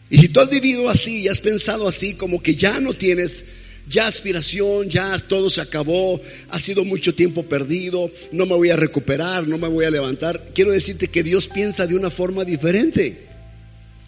Y 0.10 0.18
si 0.18 0.30
tú 0.30 0.40
has 0.40 0.50
vivido 0.50 0.90
así 0.90 1.24
y 1.24 1.28
has 1.28 1.42
pensado 1.42 1.88
así, 1.88 2.14
como 2.14 2.42
que 2.42 2.56
ya 2.56 2.80
no 2.80 2.94
tienes 2.94 3.46
ya 3.90 4.08
aspiración, 4.08 4.90
ya 4.90 5.18
todo 5.20 5.50
se 5.50 5.60
acabó, 5.60 6.22
ha 6.50 6.60
sido 6.60 6.86
mucho 6.86 7.14
tiempo 7.14 7.44
perdido, 7.44 8.10
no 8.32 8.46
me 8.46 8.56
voy 8.56 8.70
a 8.70 8.78
recuperar, 8.78 9.48
no 9.48 9.58
me 9.58 9.68
voy 9.68 9.86
a 9.86 9.92
levantar. 9.92 10.52
Quiero 10.54 10.72
decirte 10.72 11.10
que 11.10 11.24
Dios 11.24 11.48
piensa 11.48 11.86
de 11.86 11.96
una 11.96 12.10
forma 12.10 12.46
diferente. 12.46 13.33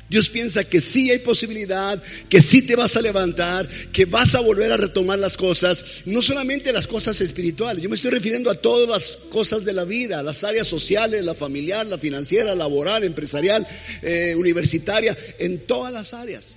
Dios 0.08 0.30
piensa 0.30 0.64
que 0.64 0.82
sí 0.82 1.10
hay 1.10 1.20
posibilidad, 1.20 2.02
que 2.30 2.42
sí 2.42 2.62
te 2.62 2.76
vas 2.76 2.96
a 2.96 3.02
levantar, 3.02 3.68
que 3.92 4.06
vas 4.06 4.36
a 4.36 4.40
volver 4.40 4.72
a 4.72 4.78
retomar 4.78 5.18
las 5.18 5.36
cosas, 5.36 5.84
no 6.06 6.22
solamente 6.22 6.72
las 6.72 6.86
cosas 6.86 7.20
espirituales, 7.22 7.82
yo 7.82 7.90
me 7.90 7.96
estoy 7.96 8.12
refiriendo 8.12 8.52
a 8.52 8.56
todas 8.56 8.88
las 8.88 9.12
cosas 9.30 9.66
de 9.66 9.74
la 9.74 9.84
vida, 9.84 10.22
las 10.22 10.44
áreas 10.44 10.68
sociales, 10.68 11.26
la 11.26 11.34
familiar, 11.34 11.88
la 11.88 11.98
financiera, 11.98 12.54
laboral, 12.54 13.04
empresarial, 13.04 13.66
eh, 14.04 14.36
universitaria, 14.38 15.18
en 15.40 15.66
todas 15.66 15.92
las 15.92 16.14
áreas. 16.14 16.56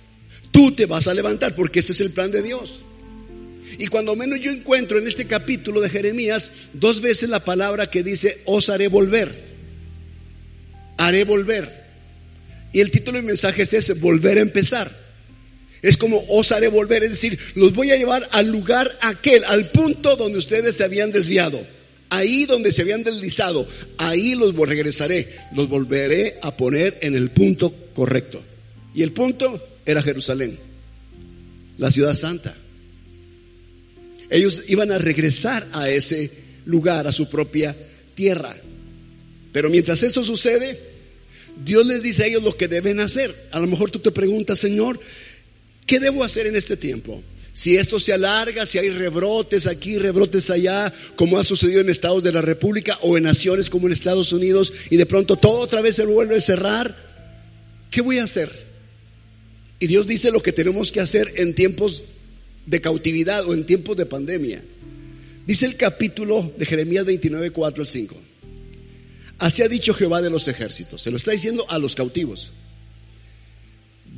Tú 0.51 0.71
te 0.71 0.85
vas 0.85 1.07
a 1.07 1.13
levantar 1.15 1.55
porque 1.55 1.79
ese 1.79 1.93
es 1.93 2.01
el 2.01 2.11
plan 2.11 2.31
de 2.31 2.43
Dios. 2.43 2.81
Y 3.79 3.87
cuando 3.87 4.15
menos 4.15 4.39
yo 4.41 4.51
encuentro 4.51 4.99
en 4.99 5.07
este 5.07 5.25
capítulo 5.25 5.81
de 5.81 5.89
Jeremías 5.89 6.51
dos 6.73 7.01
veces 7.01 7.29
la 7.29 7.43
palabra 7.43 7.89
que 7.89 8.03
dice, 8.03 8.41
os 8.45 8.69
haré 8.69 8.87
volver. 8.87 9.33
Haré 10.97 11.23
volver. 11.23 11.88
Y 12.71 12.81
el 12.81 12.91
título 12.91 13.17
del 13.17 13.25
mensaje 13.25 13.63
es 13.63 13.73
ese, 13.73 13.93
volver 13.93 14.37
a 14.37 14.41
empezar. 14.41 14.91
Es 15.81 15.97
como 15.97 16.23
os 16.27 16.51
haré 16.51 16.67
volver, 16.67 17.03
es 17.03 17.11
decir, 17.11 17.39
los 17.55 17.73
voy 17.73 17.91
a 17.91 17.95
llevar 17.95 18.27
al 18.31 18.51
lugar 18.51 18.89
aquel, 19.01 19.43
al 19.45 19.69
punto 19.71 20.15
donde 20.15 20.39
ustedes 20.39 20.75
se 20.75 20.83
habían 20.83 21.11
desviado. 21.11 21.59
Ahí 22.09 22.45
donde 22.45 22.71
se 22.71 22.81
habían 22.81 23.03
deslizado, 23.03 23.67
ahí 23.97 24.33
los 24.33 24.55
regresaré, 24.55 25.27
los 25.55 25.69
volveré 25.69 26.39
a 26.41 26.55
poner 26.55 26.97
en 27.01 27.15
el 27.15 27.29
punto 27.29 27.73
correcto. 27.93 28.43
Y 28.95 29.03
el 29.03 29.11
punto 29.11 29.63
era 29.85 30.01
Jerusalén, 30.01 30.57
la 31.77 31.91
ciudad 31.91 32.15
santa. 32.15 32.55
Ellos 34.29 34.63
iban 34.67 34.91
a 34.91 34.97
regresar 34.97 35.67
a 35.71 35.89
ese 35.89 36.31
lugar, 36.65 37.07
a 37.07 37.11
su 37.11 37.29
propia 37.29 37.75
tierra. 38.15 38.55
Pero 39.51 39.69
mientras 39.69 40.01
eso 40.03 40.23
sucede, 40.23 40.79
Dios 41.63 41.85
les 41.85 42.01
dice 42.01 42.23
a 42.23 42.27
ellos 42.27 42.43
lo 42.43 42.55
que 42.55 42.67
deben 42.67 42.99
hacer. 42.99 43.33
A 43.51 43.59
lo 43.59 43.67
mejor 43.67 43.91
tú 43.91 43.99
te 43.99 44.11
preguntas, 44.11 44.59
Señor, 44.59 44.99
¿qué 45.85 45.99
debo 45.99 46.23
hacer 46.23 46.47
en 46.47 46.55
este 46.55 46.77
tiempo? 46.77 47.21
Si 47.53 47.75
esto 47.75 47.99
se 47.99 48.13
alarga, 48.13 48.65
si 48.65 48.77
hay 48.77 48.89
rebrotes 48.89 49.67
aquí, 49.67 49.97
rebrotes 49.97 50.49
allá, 50.49 50.93
como 51.15 51.37
ha 51.37 51.43
sucedido 51.43 51.81
en 51.81 51.89
estados 51.89 52.23
de 52.23 52.31
la 52.31 52.41
República 52.41 52.97
o 53.01 53.17
en 53.17 53.23
naciones 53.23 53.69
como 53.69 53.87
en 53.87 53.93
Estados 53.93 54.31
Unidos, 54.31 54.71
y 54.89 54.95
de 54.95 55.05
pronto 55.05 55.35
todo 55.35 55.59
otra 55.59 55.81
vez 55.81 55.97
se 55.97 56.05
vuelve 56.05 56.37
a 56.37 56.41
cerrar, 56.41 56.95
¿qué 57.91 58.01
voy 58.01 58.19
a 58.19 58.23
hacer? 58.23 58.49
Y 59.79 59.87
Dios 59.87 60.07
dice 60.07 60.31
lo 60.31 60.41
que 60.41 60.53
tenemos 60.53 60.91
que 60.91 61.01
hacer 61.01 61.33
en 61.35 61.53
tiempos 61.53 62.03
de 62.65 62.81
cautividad 62.81 63.45
o 63.45 63.53
en 63.53 63.65
tiempos 63.65 63.97
de 63.97 64.05
pandemia. 64.05 64.63
Dice 65.45 65.65
el 65.65 65.75
capítulo 65.75 66.53
de 66.57 66.65
Jeremías 66.65 67.05
29, 67.05 67.51
4 67.51 67.81
al 67.81 67.87
5. 67.87 68.28
Así 69.39 69.61
ha 69.61 69.67
dicho 69.67 69.93
Jehová 69.93 70.21
de 70.21 70.29
los 70.29 70.47
ejércitos. 70.47 71.01
Se 71.01 71.11
lo 71.11 71.17
está 71.17 71.31
diciendo 71.31 71.65
a 71.69 71.79
los 71.79 71.95
cautivos. 71.95 72.51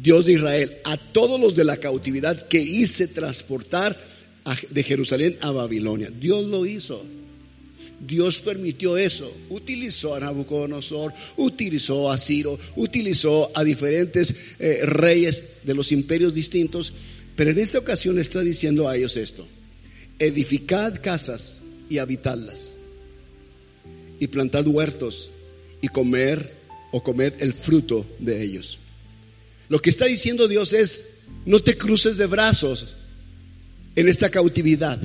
Dios 0.01 0.25
de 0.25 0.33
Israel, 0.33 0.77
a 0.83 0.97
todos 0.97 1.39
los 1.39 1.55
de 1.55 1.63
la 1.63 1.77
cautividad 1.77 2.47
que 2.47 2.59
hice 2.59 3.07
transportar 3.07 3.97
de 4.69 4.83
Jerusalén 4.83 5.37
a 5.41 5.51
Babilonia. 5.51 6.09
Dios 6.09 6.45
lo 6.45 6.65
hizo. 6.65 7.05
Dios 7.99 8.39
permitió 8.39 8.97
eso. 8.97 9.31
Utilizó 9.49 10.15
a 10.15 10.19
Nabucodonosor, 10.19 11.13
utilizó 11.37 12.11
a 12.11 12.17
Ciro, 12.17 12.57
utilizó 12.75 13.51
a 13.53 13.63
diferentes 13.63 14.33
eh, 14.57 14.79
reyes 14.83 15.59
de 15.63 15.75
los 15.75 15.91
imperios 15.91 16.33
distintos 16.33 16.93
pero 17.35 17.51
en 17.51 17.59
esta 17.59 17.79
ocasión 17.79 18.19
está 18.19 18.41
diciendo 18.41 18.87
a 18.87 18.95
ellos 18.95 19.17
esto, 19.17 19.47
edificad 20.19 21.01
casas 21.01 21.57
y 21.89 21.97
habitadlas, 21.97 22.69
y 24.21 24.27
plantad 24.27 24.67
huertos 24.67 25.31
y 25.81 25.87
comer 25.87 26.53
o 26.91 27.01
comed 27.03 27.33
el 27.39 27.55
fruto 27.55 28.05
de 28.19 28.43
ellos. 28.43 28.77
Lo 29.67 29.81
que 29.81 29.89
está 29.89 30.05
diciendo 30.05 30.47
Dios 30.47 30.73
es, 30.73 31.21
no 31.47 31.59
te 31.59 31.75
cruces 31.75 32.17
de 32.17 32.27
brazos 32.27 32.97
en 33.95 34.07
esta 34.07 34.29
cautividad. 34.29 34.99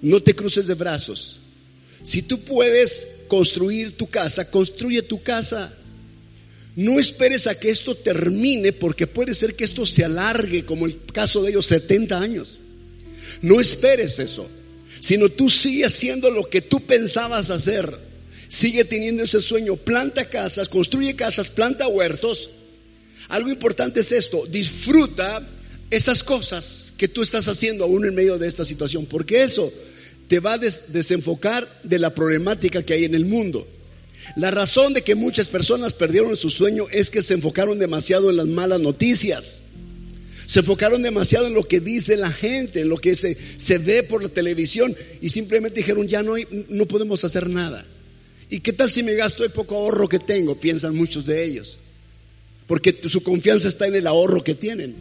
No 0.00 0.22
te 0.22 0.34
cruces 0.34 0.66
de 0.66 0.72
brazos. 0.72 1.40
Si 2.02 2.22
tú 2.22 2.40
puedes 2.40 3.26
construir 3.28 3.98
tu 3.98 4.08
casa, 4.08 4.50
construye 4.50 5.02
tu 5.02 5.22
casa. 5.22 5.76
No 6.74 6.98
esperes 6.98 7.46
a 7.46 7.60
que 7.60 7.68
esto 7.68 7.94
termine 7.94 8.72
porque 8.72 9.06
puede 9.06 9.34
ser 9.34 9.54
que 9.56 9.64
esto 9.64 9.84
se 9.84 10.06
alargue 10.06 10.64
como 10.64 10.86
el 10.86 11.04
caso 11.12 11.42
de 11.42 11.50
ellos 11.50 11.66
70 11.66 12.18
años. 12.18 12.58
No 13.42 13.60
esperes 13.60 14.18
eso, 14.18 14.48
sino 15.02 15.28
tú 15.28 15.50
sigue 15.50 15.84
haciendo 15.84 16.30
lo 16.30 16.48
que 16.48 16.62
tú 16.62 16.78
pensabas 16.78 17.50
hacer. 17.50 17.92
Sigue 18.48 18.84
teniendo 18.84 19.24
ese 19.24 19.42
sueño, 19.42 19.74
planta 19.74 20.26
casas, 20.26 20.68
construye 20.68 21.16
casas, 21.16 21.48
planta 21.48 21.88
huertos. 21.88 22.50
Algo 23.28 23.50
importante 23.50 23.98
es 23.98 24.12
esto, 24.12 24.46
disfruta 24.46 25.42
esas 25.90 26.22
cosas 26.22 26.92
que 26.96 27.08
tú 27.08 27.22
estás 27.22 27.48
haciendo 27.48 27.82
aún 27.82 28.06
en 28.06 28.14
medio 28.14 28.38
de 28.38 28.46
esta 28.46 28.64
situación, 28.64 29.06
porque 29.06 29.42
eso 29.42 29.72
te 30.28 30.38
va 30.38 30.52
a 30.52 30.58
desenfocar 30.58 31.68
de 31.82 31.98
la 31.98 32.14
problemática 32.14 32.84
que 32.84 32.94
hay 32.94 33.04
en 33.04 33.16
el 33.16 33.26
mundo. 33.26 33.66
La 34.36 34.52
razón 34.52 34.94
de 34.94 35.02
que 35.02 35.16
muchas 35.16 35.48
personas 35.48 35.94
perdieron 35.94 36.36
su 36.36 36.48
sueño 36.48 36.86
es 36.92 37.10
que 37.10 37.24
se 37.24 37.34
enfocaron 37.34 37.80
demasiado 37.80 38.30
en 38.30 38.36
las 38.36 38.46
malas 38.46 38.78
noticias. 38.78 39.61
Se 40.46 40.60
enfocaron 40.60 41.02
demasiado 41.02 41.46
en 41.46 41.54
lo 41.54 41.66
que 41.66 41.80
dice 41.80 42.16
la 42.16 42.32
gente, 42.32 42.80
en 42.80 42.88
lo 42.88 42.98
que 42.98 43.14
se, 43.14 43.36
se 43.56 43.78
ve 43.78 44.02
por 44.02 44.22
la 44.22 44.28
televisión 44.28 44.94
y 45.20 45.28
simplemente 45.28 45.80
dijeron, 45.80 46.08
ya 46.08 46.22
no, 46.22 46.34
no 46.68 46.86
podemos 46.86 47.24
hacer 47.24 47.48
nada. 47.48 47.86
¿Y 48.50 48.60
qué 48.60 48.72
tal 48.72 48.90
si 48.90 49.02
me 49.02 49.14
gasto 49.14 49.44
el 49.44 49.50
poco 49.50 49.76
ahorro 49.76 50.08
que 50.08 50.18
tengo? 50.18 50.60
Piensan 50.60 50.94
muchos 50.94 51.24
de 51.24 51.44
ellos. 51.44 51.78
Porque 52.66 52.98
su 53.06 53.22
confianza 53.22 53.68
está 53.68 53.86
en 53.86 53.94
el 53.94 54.06
ahorro 54.06 54.44
que 54.44 54.54
tienen. 54.54 54.94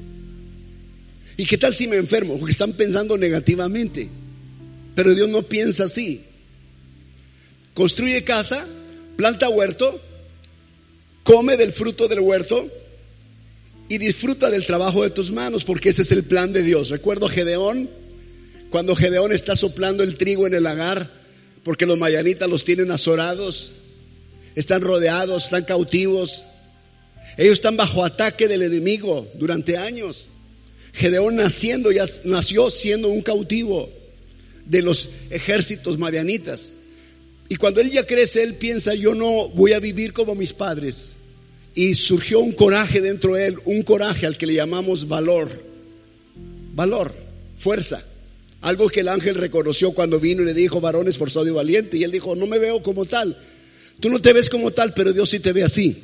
¿Y 1.38 1.46
qué 1.46 1.58
tal 1.58 1.74
si 1.74 1.88
me 1.88 1.98
enfermo? 1.98 2.38
Porque 2.38 2.52
están 2.52 2.74
pensando 2.74 3.18
negativamente. 3.18 4.08
Pero 4.96 5.14
Dios 5.14 5.30
no 5.30 5.44
piensa 5.44 5.86
así. 5.86 6.22
Construye 7.74 8.24
casa, 8.24 8.66
planta 9.16 9.50
huerto, 9.50 10.02
come 11.24 11.58
del 11.58 11.74
fruto 11.74 12.08
del 12.08 12.20
huerto 12.20 12.70
y 13.92 13.98
disfruta 13.98 14.50
del 14.50 14.66
trabajo 14.66 15.04
de 15.04 15.10
tus 15.10 15.34
manos, 15.34 15.66
porque 15.66 15.90
ese 15.90 16.04
es 16.04 16.14
el 16.14 16.24
plan 16.24 16.54
de 16.54 16.64
Dios. 16.64 16.88
Recuerdo 16.88 17.28
Gedeón, 17.28 17.90
cuando 18.70 18.96
Gedeón 18.96 19.34
está 19.34 19.54
soplando 19.54 20.02
el 20.02 20.16
trigo 20.16 20.48
en 20.48 20.54
el 20.54 20.64
lagar, 20.64 21.12
porque 21.66 21.86
los 21.86 21.98
mayanitas 21.98 22.50
los 22.50 22.64
tienen 22.64 22.90
azorados, 22.90 23.74
están 24.56 24.82
rodeados, 24.82 25.44
están 25.44 25.66
cautivos, 25.66 26.46
ellos 27.36 27.52
están 27.52 27.76
bajo 27.76 28.06
ataque 28.06 28.48
del 28.48 28.62
enemigo 28.62 29.28
durante 29.34 29.76
años. 29.76 30.30
Gedeón 30.94 31.36
naciendo, 31.36 31.92
ya 31.92 32.06
nació 32.24 32.70
siendo 32.70 33.10
un 33.10 33.22
cautivo 33.22 33.90
de 34.66 34.84
los 34.84 35.10
ejércitos 35.32 35.98
madianitas. 35.98 36.72
Y 37.50 37.58
cuando 37.58 37.82
él 37.82 37.92
ya 37.92 38.08
crece, 38.08 38.42
él 38.42 38.54
piensa, 38.54 38.94
yo 38.96 39.16
no 39.16 39.50
voy 39.50 39.74
a 39.74 39.82
vivir 39.82 40.14
como 40.14 40.34
mis 40.34 40.54
padres. 40.54 41.16
Y 41.74 41.94
surgió 41.94 42.40
un 42.40 42.52
coraje 42.52 43.00
dentro 43.00 43.36
de 43.36 43.48
él, 43.48 43.58
un 43.66 43.84
coraje 43.84 44.26
al 44.26 44.38
que 44.38 44.46
le 44.46 44.56
llamamos 44.56 45.08
valor. 45.08 45.50
Valor, 46.74 47.14
fuerza. 47.60 48.04
Algo 48.62 48.90
que 48.90 49.00
el 49.00 49.08
ángel 49.08 49.36
reconoció 49.36 49.92
cuando 49.92 50.20
vino 50.20 50.44
y 50.44 50.46
le 50.46 50.54
dijo, 50.54 50.82
varón 50.82 51.08
esforzado 51.08 51.48
y 51.48 51.52
valiente. 51.52 51.98
Y 51.98 52.04
él 52.04 52.12
dijo, 52.12 52.36
no 52.36 52.46
me 52.46 52.60
veo 52.60 52.84
como 52.84 53.06
tal. 53.06 53.38
Tú 54.00 54.10
no 54.10 54.20
te 54.20 54.34
ves 54.34 54.50
como 54.50 54.72
tal, 54.72 54.94
pero 54.94 55.14
Dios 55.14 55.30
sí 55.30 55.40
te 55.40 55.54
ve 55.54 55.64
así. 55.64 55.96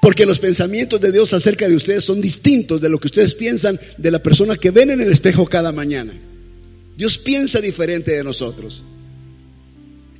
Porque 0.00 0.26
los 0.26 0.38
pensamientos 0.38 1.00
de 1.00 1.12
Dios 1.12 1.32
acerca 1.32 1.68
de 1.68 1.74
ustedes 1.74 2.04
son 2.04 2.20
distintos 2.20 2.80
de 2.80 2.88
lo 2.88 2.98
que 2.98 3.08
ustedes 3.08 3.34
piensan 3.34 3.78
de 3.96 4.10
la 4.10 4.22
persona 4.22 4.56
que 4.56 4.70
ven 4.70 4.90
en 4.90 5.00
el 5.00 5.10
espejo 5.10 5.46
cada 5.46 5.72
mañana. 5.72 6.12
Dios 6.96 7.18
piensa 7.18 7.60
diferente 7.60 8.12
de 8.12 8.24
nosotros. 8.24 8.82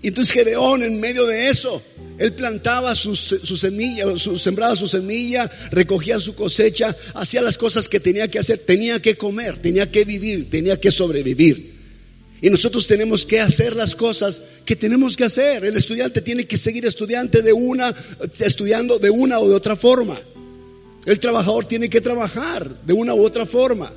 Y 0.01 0.09
entonces 0.09 0.33
Gedeón 0.33 0.83
en 0.83 1.01
medio 1.01 1.27
de 1.27 1.49
eso, 1.49 1.83
él 2.19 2.33
plantaba 2.33 2.95
su, 2.95 3.17
semilla, 3.17 4.05
sembraba 4.39 4.77
su 4.77 4.87
semilla, 4.87 5.51
recogía 5.71 6.21
su 6.21 6.35
cosecha, 6.35 6.97
hacía 7.15 7.43
las 7.43 7.59
cosas 7.59 7.89
que 7.89 7.99
tenía 7.99 8.29
que 8.29 8.39
hacer, 8.39 8.61
tenía 8.61 9.03
que 9.03 9.17
comer, 9.17 9.59
tenía 9.59 9.91
que 9.91 10.05
vivir, 10.05 10.51
tenía 10.51 10.81
que 10.81 10.91
sobrevivir. 10.91 11.79
Y 12.41 12.51
nosotros 12.51 12.87
tenemos 12.87 13.27
que 13.27 13.41
hacer 13.41 13.75
las 13.75 13.97
cosas 13.97 14.41
que 14.65 14.77
tenemos 14.77 15.17
que 15.17 15.25
hacer. 15.25 15.65
El 15.65 15.77
estudiante 15.77 16.23
tiene 16.23 16.47
que 16.47 16.57
seguir 16.57 16.87
estudiante 16.87 17.43
de 17.43 17.53
una, 17.53 17.93
estudiando 18.39 19.01
de 19.01 19.11
una 19.11 19.41
o 19.41 19.49
de 19.49 19.55
otra 19.55 19.75
forma. 19.75 20.17
El 21.05 21.19
trabajador 21.19 21.67
tiene 21.67 21.91
que 21.91 22.01
trabajar 22.01 22.83
de 22.85 22.93
una 22.93 23.15
u 23.15 23.25
otra 23.25 23.47
forma. 23.47 23.93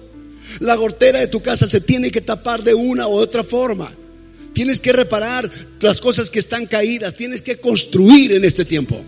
La 0.60 0.76
gortera 0.76 1.20
de 1.20 1.28
tu 1.28 1.42
casa 1.42 1.68
se 1.68 1.82
tiene 1.82 2.10
que 2.10 2.22
tapar 2.22 2.64
de 2.64 2.74
una 2.74 3.08
u 3.08 3.12
otra 3.12 3.44
forma. 3.44 3.94
Tienes 4.54 4.80
que 4.80 4.92
reparar 4.92 5.50
las 5.80 6.02
cosas 6.02 6.30
que 6.30 6.40
están 6.40 6.66
caídas. 6.66 7.16
Tienes 7.16 7.42
que 7.42 7.58
construir 7.58 8.34
en 8.34 8.44
este 8.44 8.66
tiempo. 8.66 9.04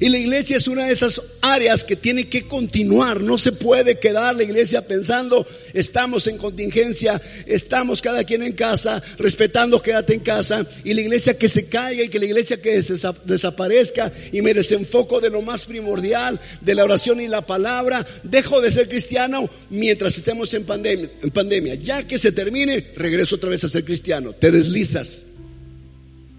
Y 0.00 0.08
la 0.08 0.18
iglesia 0.18 0.56
es 0.56 0.66
una 0.66 0.86
de 0.86 0.92
esas 0.92 1.20
áreas 1.40 1.84
que 1.84 1.96
tiene 1.96 2.28
que 2.28 2.46
continuar. 2.48 3.20
No 3.20 3.38
se 3.38 3.52
puede 3.52 3.98
quedar 3.98 4.34
la 4.36 4.42
iglesia 4.42 4.86
pensando, 4.86 5.46
estamos 5.72 6.26
en 6.26 6.38
contingencia, 6.38 7.20
estamos 7.46 8.02
cada 8.02 8.24
quien 8.24 8.42
en 8.42 8.52
casa, 8.52 9.02
respetando 9.18 9.82
quédate 9.82 10.14
en 10.14 10.20
casa. 10.20 10.66
Y 10.84 10.94
la 10.94 11.02
iglesia 11.02 11.38
que 11.38 11.48
se 11.48 11.68
caiga 11.68 12.02
y 12.02 12.08
que 12.08 12.18
la 12.18 12.24
iglesia 12.26 12.60
que 12.60 12.82
desaparezca 13.24 14.12
y 14.32 14.42
me 14.42 14.54
desenfoco 14.54 15.20
de 15.20 15.30
lo 15.30 15.42
más 15.42 15.66
primordial, 15.66 16.40
de 16.60 16.74
la 16.74 16.84
oración 16.84 17.20
y 17.20 17.28
la 17.28 17.42
palabra. 17.42 18.06
Dejo 18.22 18.60
de 18.60 18.72
ser 18.72 18.88
cristiano 18.88 19.48
mientras 19.70 20.16
estemos 20.16 20.52
en 20.54 20.64
pandemia. 20.64 21.10
En 21.22 21.30
pandemia. 21.30 21.74
Ya 21.76 22.06
que 22.06 22.18
se 22.18 22.32
termine, 22.32 22.92
regreso 22.96 23.36
otra 23.36 23.50
vez 23.50 23.64
a 23.64 23.68
ser 23.68 23.84
cristiano. 23.84 24.32
Te 24.32 24.50
deslizas. 24.50 25.33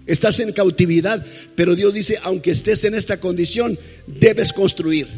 Estás 0.06 0.38
en 0.38 0.52
cautividad, 0.52 1.24
pero 1.54 1.74
Dios 1.74 1.92
dice, 1.92 2.18
aunque 2.22 2.52
estés 2.52 2.84
en 2.84 2.94
esta 2.94 3.18
condición, 3.18 3.76
debes 4.06 4.52
construir, 4.52 5.08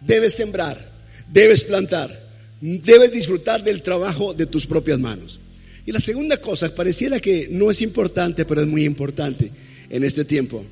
debes 0.00 0.34
sembrar, 0.34 0.90
debes 1.30 1.64
plantar, 1.64 2.26
debes 2.60 3.12
disfrutar 3.12 3.62
del 3.62 3.82
trabajo 3.82 4.32
de 4.32 4.46
tus 4.46 4.66
propias 4.66 4.98
manos. 4.98 5.38
Y 5.84 5.92
la 5.92 6.00
segunda 6.00 6.40
cosa, 6.40 6.74
pareciera 6.74 7.20
que 7.20 7.48
no 7.50 7.70
es 7.70 7.82
importante, 7.82 8.44
pero 8.44 8.62
es 8.62 8.66
muy 8.66 8.84
importante 8.84 9.52
en 9.90 10.02
este 10.02 10.24
tiempo. 10.24 10.64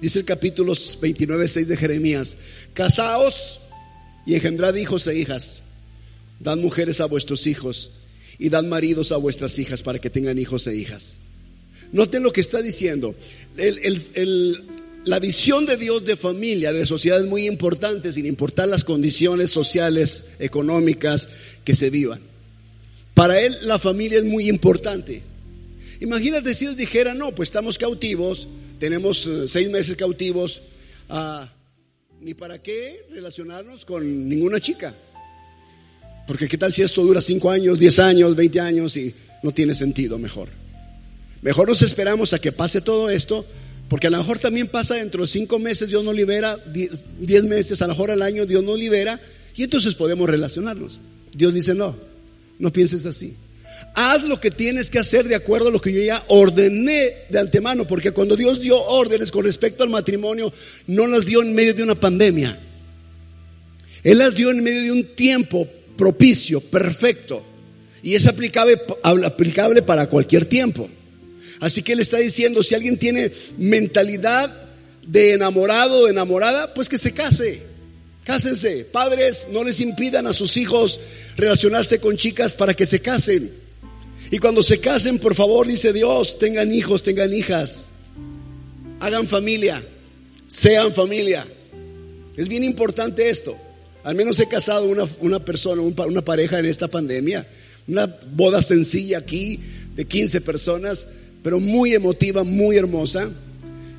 Dice 0.00 0.20
el 0.20 0.24
capítulo 0.24 0.72
29, 1.00 1.46
6 1.46 1.68
de 1.68 1.76
Jeremías, 1.76 2.36
casaos 2.72 3.60
y 4.26 4.34
engendrad 4.34 4.74
hijos 4.76 5.06
e 5.06 5.16
hijas, 5.16 5.62
dad 6.40 6.56
mujeres 6.56 7.00
a 7.00 7.06
vuestros 7.06 7.46
hijos 7.46 7.90
y 8.38 8.48
dad 8.48 8.64
maridos 8.64 9.12
a 9.12 9.16
vuestras 9.16 9.58
hijas 9.58 9.82
para 9.82 9.98
que 9.98 10.08
tengan 10.08 10.38
hijos 10.38 10.66
e 10.66 10.76
hijas. 10.76 11.16
Noten 11.92 12.22
lo 12.22 12.32
que 12.32 12.40
está 12.40 12.60
diciendo. 12.60 13.14
la 15.04 15.18
visión 15.18 15.64
de 15.64 15.76
Dios 15.76 16.04
de 16.04 16.16
familia, 16.16 16.72
de 16.72 16.84
sociedad 16.84 17.20
es 17.20 17.26
muy 17.26 17.46
importante, 17.46 18.12
sin 18.12 18.26
importar 18.26 18.68
las 18.68 18.84
condiciones 18.84 19.50
sociales, 19.50 20.36
económicas 20.38 21.28
que 21.64 21.74
se 21.74 21.90
vivan. 21.90 22.20
Para 23.14 23.40
él 23.40 23.56
la 23.62 23.78
familia 23.78 24.18
es 24.18 24.24
muy 24.24 24.48
importante. 24.48 25.22
Imagínate 26.00 26.54
si 26.54 26.66
Dios 26.66 26.76
dijera, 26.76 27.14
no, 27.14 27.34
pues 27.34 27.48
estamos 27.48 27.78
cautivos, 27.78 28.46
tenemos 28.78 29.26
eh, 29.26 29.48
seis 29.48 29.68
meses 29.68 29.96
cautivos, 29.96 30.60
ah, 31.08 31.50
ni 32.20 32.34
para 32.34 32.62
qué 32.62 33.06
relacionarnos 33.10 33.84
con 33.84 34.28
ninguna 34.28 34.60
chica. 34.60 34.94
Porque 36.28 36.46
qué 36.46 36.58
tal 36.58 36.72
si 36.72 36.82
esto 36.82 37.02
dura 37.02 37.20
cinco 37.20 37.50
años, 37.50 37.78
diez 37.78 37.98
años, 37.98 38.36
veinte 38.36 38.60
años 38.60 38.96
y 38.96 39.12
no 39.42 39.50
tiene 39.50 39.74
sentido 39.74 40.18
mejor. 40.18 40.48
Mejor 41.42 41.68
nos 41.68 41.82
esperamos 41.82 42.32
a 42.32 42.40
que 42.40 42.52
pase 42.52 42.80
todo 42.80 43.10
esto, 43.10 43.44
porque 43.88 44.08
a 44.08 44.10
lo 44.10 44.18
mejor 44.18 44.38
también 44.38 44.68
pasa 44.68 44.96
dentro 44.96 45.22
de 45.22 45.28
cinco 45.28 45.58
meses, 45.58 45.88
Dios 45.88 46.04
nos 46.04 46.14
libera, 46.14 46.58
diez, 46.66 47.44
meses, 47.44 47.80
a 47.80 47.86
lo 47.86 47.94
mejor 47.94 48.10
al 48.10 48.22
año 48.22 48.44
Dios 48.44 48.62
nos 48.62 48.78
libera, 48.78 49.20
y 49.56 49.62
entonces 49.64 49.94
podemos 49.94 50.28
relacionarnos. 50.28 51.00
Dios 51.34 51.54
dice, 51.54 51.74
no, 51.74 51.96
no 52.58 52.72
pienses 52.72 53.06
así. 53.06 53.34
Haz 53.94 54.24
lo 54.24 54.38
que 54.40 54.50
tienes 54.50 54.90
que 54.90 54.98
hacer 54.98 55.26
de 55.26 55.34
acuerdo 55.34 55.68
a 55.68 55.72
lo 55.72 55.80
que 55.80 55.92
yo 55.92 56.02
ya 56.02 56.24
ordené 56.28 57.12
de 57.28 57.38
antemano, 57.38 57.86
porque 57.86 58.10
cuando 58.10 58.36
Dios 58.36 58.60
dio 58.60 58.80
órdenes 58.80 59.30
con 59.30 59.44
respecto 59.44 59.82
al 59.82 59.88
matrimonio, 59.88 60.52
no 60.86 61.06
las 61.06 61.24
dio 61.24 61.42
en 61.42 61.54
medio 61.54 61.74
de 61.74 61.82
una 61.82 61.94
pandemia. 61.94 62.58
Él 64.02 64.18
las 64.18 64.34
dio 64.34 64.50
en 64.50 64.62
medio 64.62 64.82
de 64.82 64.92
un 64.92 65.04
tiempo 65.14 65.66
propicio, 65.96 66.60
perfecto, 66.60 67.44
y 68.02 68.14
es 68.14 68.26
aplicable, 68.26 68.78
aplicable 69.02 69.82
para 69.82 70.08
cualquier 70.08 70.44
tiempo. 70.44 70.88
Así 71.60 71.82
que 71.82 71.92
él 71.92 72.00
está 72.00 72.18
diciendo, 72.18 72.62
si 72.62 72.74
alguien 72.74 72.98
tiene 72.98 73.32
mentalidad 73.56 74.68
de 75.06 75.32
enamorado 75.32 76.04
o 76.04 76.08
enamorada, 76.08 76.74
pues 76.74 76.88
que 76.88 76.98
se 76.98 77.12
case. 77.12 77.62
Cásense. 78.24 78.84
Padres, 78.84 79.48
no 79.50 79.64
les 79.64 79.80
impidan 79.80 80.26
a 80.26 80.32
sus 80.32 80.56
hijos 80.56 81.00
relacionarse 81.36 81.98
con 81.98 82.16
chicas 82.16 82.52
para 82.52 82.74
que 82.74 82.84
se 82.84 83.00
casen. 83.00 83.50
Y 84.30 84.38
cuando 84.38 84.62
se 84.62 84.80
casen, 84.80 85.18
por 85.18 85.34
favor, 85.34 85.66
dice 85.66 85.92
Dios, 85.92 86.38
tengan 86.38 86.72
hijos, 86.72 87.02
tengan 87.02 87.32
hijas. 87.32 87.86
Hagan 89.00 89.26
familia. 89.26 89.82
Sean 90.46 90.92
familia. 90.92 91.46
Es 92.36 92.48
bien 92.48 92.64
importante 92.64 93.30
esto. 93.30 93.56
Al 94.04 94.14
menos 94.14 94.38
he 94.40 94.46
casado 94.46 94.84
una, 94.84 95.08
una 95.20 95.44
persona, 95.44 95.82
una 95.82 96.22
pareja 96.22 96.58
en 96.58 96.66
esta 96.66 96.88
pandemia. 96.88 97.48
Una 97.86 98.06
boda 98.32 98.60
sencilla 98.60 99.18
aquí 99.18 99.58
de 99.94 100.04
15 100.04 100.42
personas 100.42 101.08
pero 101.42 101.60
muy 101.60 101.94
emotiva, 101.94 102.44
muy 102.44 102.76
hermosa. 102.76 103.30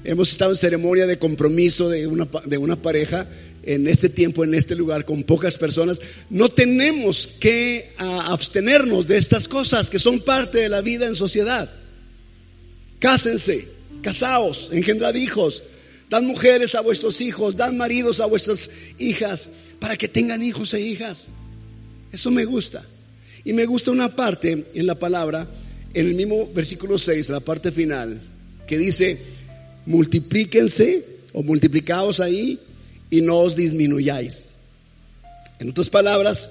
Hemos 0.03 0.31
estado 0.31 0.51
en 0.51 0.57
ceremonia 0.57 1.07
de 1.07 1.19
compromiso 1.19 1.89
de 1.89 2.07
una, 2.07 2.27
de 2.45 2.57
una 2.57 2.81
pareja 2.81 3.27
en 3.63 3.87
este 3.87 4.09
tiempo, 4.09 4.43
en 4.43 4.53
este 4.53 4.75
lugar, 4.75 5.05
con 5.05 5.23
pocas 5.23 5.57
personas. 5.57 5.99
No 6.29 6.49
tenemos 6.49 7.27
que 7.27 7.93
abstenernos 7.97 9.07
de 9.07 9.17
estas 9.17 9.47
cosas 9.47 9.89
que 9.89 9.99
son 9.99 10.21
parte 10.21 10.59
de 10.59 10.69
la 10.69 10.81
vida 10.81 11.05
en 11.05 11.15
sociedad. 11.15 11.69
Cásense, 12.99 13.67
casaos, 14.01 14.69
engendrad 14.71 15.15
hijos, 15.15 15.63
dan 16.09 16.25
mujeres 16.25 16.75
a 16.75 16.81
vuestros 16.81 17.21
hijos, 17.21 17.55
dan 17.55 17.77
maridos 17.77 18.19
a 18.19 18.25
vuestras 18.25 18.69
hijas, 18.97 19.49
para 19.79 19.95
que 19.95 20.07
tengan 20.07 20.43
hijos 20.43 20.73
e 20.73 20.81
hijas. 20.81 21.27
Eso 22.11 22.31
me 22.31 22.45
gusta. 22.45 22.83
Y 23.45 23.53
me 23.53 23.65
gusta 23.65 23.91
una 23.91 24.15
parte 24.15 24.65
en 24.73 24.85
la 24.85 24.95
palabra 24.99 25.47
en 25.93 26.07
el 26.07 26.13
mismo 26.13 26.49
versículo 26.53 26.97
6, 26.97 27.29
la 27.29 27.39
parte 27.39 27.71
final, 27.71 28.21
que 28.67 28.77
dice, 28.77 29.19
multiplíquense 29.85 31.05
o 31.33 31.43
multiplicaos 31.43 32.19
ahí 32.19 32.59
y 33.09 33.21
no 33.21 33.37
os 33.37 33.55
disminuyáis. 33.55 34.49
En 35.59 35.69
otras 35.69 35.89
palabras, 35.89 36.49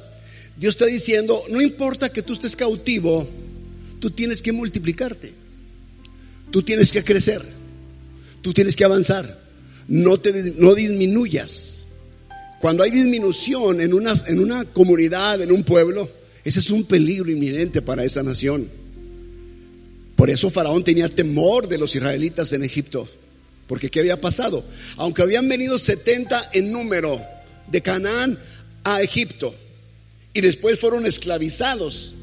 Dios 0.59 0.75
está 0.75 0.87
diciendo, 0.87 1.43
no 1.51 1.61
importa 1.61 2.11
que 2.11 2.23
tú 2.23 2.33
estés 2.33 2.57
cautivo, 2.57 3.29
tú 4.01 4.11
tienes 4.11 4.43
que 4.43 4.53
multiplicarte, 4.53 5.33
tú 6.51 6.63
tienes 6.63 6.91
que 6.91 7.05
crecer, 7.05 7.43
tú 8.43 8.53
tienes 8.53 8.75
que 8.75 8.85
avanzar, 8.85 9.39
no, 9.87 10.19
te, 10.19 10.33
no 10.57 10.75
disminuyas. 10.75 11.85
Cuando 12.61 12.83
hay 12.83 12.91
disminución 12.91 13.81
en 13.81 13.95
una, 13.95 14.13
en 14.27 14.41
una 14.41 14.65
comunidad, 14.65 15.41
en 15.41 15.53
un 15.53 15.63
pueblo, 15.63 16.11
ese 16.45 16.59
es 16.59 16.71
un 16.71 16.85
peligro 16.85 17.31
inminente 17.31 17.81
para 17.83 18.05
esa 18.05 18.23
nación. 18.25 18.69
Por 20.19 20.31
eso 20.31 20.51
Faraón 20.51 20.83
tenía 20.83 21.09
temor 21.09 21.69
de 21.69 21.79
los 21.79 21.95
israelitas 21.95 22.53
en 22.53 22.65
Egipto. 22.65 23.09
Porque 23.69 23.89
¿qué 23.89 24.01
había 24.01 24.21
pasado? 24.21 24.65
Aunque 24.97 25.23
habían 25.23 25.49
venido 25.49 25.79
70 25.79 26.51
en 26.55 26.73
número 26.73 27.21
de 27.69 27.81
Canaán 27.83 28.37
a 28.83 29.01
Egipto 29.01 29.55
y 30.35 30.41
después 30.41 30.81
fueron 30.81 31.07
esclavizados 31.07 32.15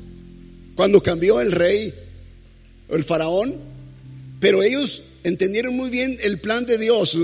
cuando 0.76 1.02
cambió 1.02 1.40
el 1.40 1.54
rey, 1.54 1.94
el 2.90 3.06
faraón, 3.06 3.56
pero 4.42 4.62
ellos 4.62 5.04
entendieron 5.24 5.74
muy 5.78 5.90
bien 5.90 6.18
el 6.22 6.40
plan 6.40 6.66
de 6.66 6.78
Dios 6.78 7.18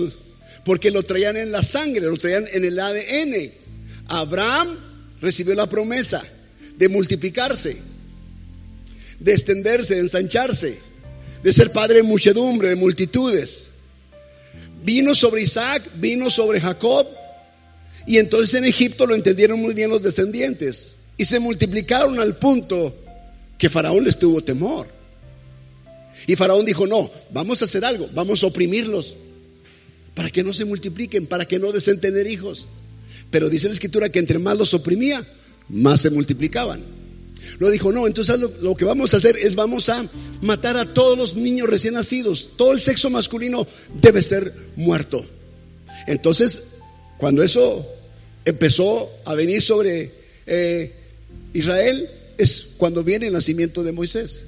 porque 0.64 0.90
lo 0.90 1.04
traían 1.04 1.36
en 1.36 1.52
la 1.52 1.64
sangre, 1.64 2.06
lo 2.06 2.16
traían 2.16 2.48
en 2.50 2.64
el 2.64 2.80
ADN. 2.80 3.52
Abraham 4.08 4.78
recibió 5.20 5.54
la 5.54 5.68
promesa 5.68 6.24
de 6.78 6.88
multiplicarse 6.88 7.91
de 9.22 9.34
extenderse, 9.34 9.96
de 9.96 10.02
ensancharse, 10.02 10.80
de 11.44 11.54
ser 11.54 11.72
padre 11.72 11.98
de 11.98 12.04
muchedumbre, 12.04 12.70
de 12.70 12.76
multitudes. 12.76 13.68
Vino 14.84 15.14
sobre 15.14 15.44
Isaac, 15.44 15.84
vino 15.96 16.30
sobre 16.32 16.60
Jacob, 16.60 17.08
y 18.08 18.18
entonces 18.18 18.56
en 18.56 18.66
Egipto 18.66 19.06
lo 19.06 19.14
entendieron 19.14 19.60
muy 19.60 19.76
bien 19.76 19.92
los 19.92 20.02
descendientes, 20.02 20.98
y 21.18 21.26
se 21.26 21.40
multiplicaron 21.40 22.20
al 22.20 22.36
punto 22.36 22.96
que 23.60 23.70
Faraón 23.70 24.04
les 24.04 24.18
tuvo 24.18 24.44
temor. 24.44 24.88
Y 26.26 26.36
Faraón 26.36 26.66
dijo, 26.66 26.88
no, 26.88 27.12
vamos 27.32 27.62
a 27.62 27.66
hacer 27.66 27.86
algo, 27.86 28.10
vamos 28.14 28.44
a 28.44 28.48
oprimirlos, 28.48 29.16
para 30.16 30.32
que 30.32 30.44
no 30.44 30.52
se 30.52 30.66
multipliquen, 30.66 31.28
para 31.28 31.46
que 31.46 31.60
no 31.60 31.72
deseen 31.72 32.02
tener 32.02 32.26
hijos. 32.26 32.68
Pero 33.30 33.50
dice 33.50 33.68
la 33.68 33.74
escritura 33.74 34.10
que 34.10 34.20
entre 34.20 34.40
más 34.40 34.58
los 34.58 34.74
oprimía, 34.74 35.24
más 35.70 36.02
se 36.02 36.10
multiplicaban. 36.10 37.01
Lo 37.60 37.70
dijo, 37.70 37.92
no, 37.92 38.08
entonces 38.08 38.40
lo, 38.40 38.76
que 38.76 38.86
vamos 38.86 39.14
a 39.14 39.18
hacer 39.18 39.38
es 39.38 39.56
vamos 39.56 39.90
a 39.90 40.06
matar 40.42 40.78
a 40.78 40.94
todos 40.94 41.18
los 41.18 41.36
niños 41.36 41.70
recién 41.70 41.94
nacidos. 41.94 42.52
Todo 42.56 42.72
el 42.72 42.80
sexo 42.80 43.10
masculino 43.10 43.68
debe 44.02 44.22
ser 44.22 44.54
muerto. 44.76 45.26
Entonces, 46.08 46.78
cuando 47.18 47.44
eso 47.44 47.86
empezó 48.46 49.12
a 49.26 49.34
venir 49.36 49.62
sobre 49.62 50.12
eh, 50.46 50.94
Israel, 51.54 52.10
es 52.38 52.76
cuando 52.78 53.04
viene 53.04 53.28
el 53.28 53.34
nacimiento 53.34 53.84
de 53.84 53.92
Moisés. 53.92 54.44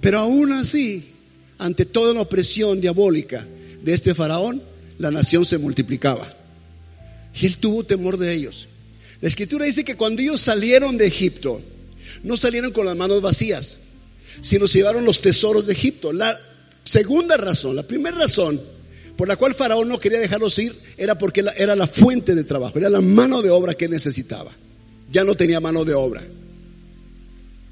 Pero 0.00 0.18
aún 0.18 0.52
así, 0.52 1.10
ante 1.58 1.84
toda 1.84 2.14
la 2.14 2.22
opresión 2.22 2.80
diabólica 2.80 3.46
de 3.82 3.92
este 3.92 4.14
faraón, 4.14 4.62
la 4.98 5.10
nación 5.10 5.44
se 5.44 5.58
multiplicaba. 5.58 6.34
Y 7.40 7.46
él 7.46 7.56
tuvo 7.56 7.84
temor 7.84 8.18
de 8.18 8.34
ellos. 8.34 8.68
La 9.20 9.28
escritura 9.28 9.66
dice 9.66 9.84
que 9.84 9.96
cuando 9.96 10.22
ellos 10.22 10.40
salieron 10.40 10.96
de 10.96 11.06
Egipto, 11.06 11.60
no 12.22 12.36
salieron 12.36 12.72
con 12.72 12.86
las 12.86 12.96
manos 12.96 13.20
vacías, 13.22 13.78
sino 14.40 14.66
se 14.66 14.78
llevaron 14.78 15.04
los 15.04 15.20
tesoros 15.20 15.66
de 15.66 15.72
Egipto. 15.72 16.12
La 16.12 16.38
segunda 16.84 17.36
razón, 17.36 17.76
la 17.76 17.82
primera 17.82 18.16
razón 18.16 18.60
por 19.16 19.28
la 19.28 19.36
cual 19.36 19.54
Faraón 19.54 19.86
no 19.86 20.00
quería 20.00 20.18
dejarlos 20.18 20.58
ir 20.58 20.74
era 20.96 21.18
porque 21.18 21.44
era 21.56 21.76
la 21.76 21.86
fuente 21.86 22.34
de 22.34 22.42
trabajo, 22.42 22.78
era 22.78 22.88
la 22.88 23.02
mano 23.02 23.42
de 23.42 23.50
obra 23.50 23.74
que 23.74 23.86
necesitaba. 23.86 24.50
Ya 25.12 25.24
no 25.24 25.34
tenía 25.34 25.60
mano 25.60 25.84
de 25.84 25.92
obra. 25.92 26.22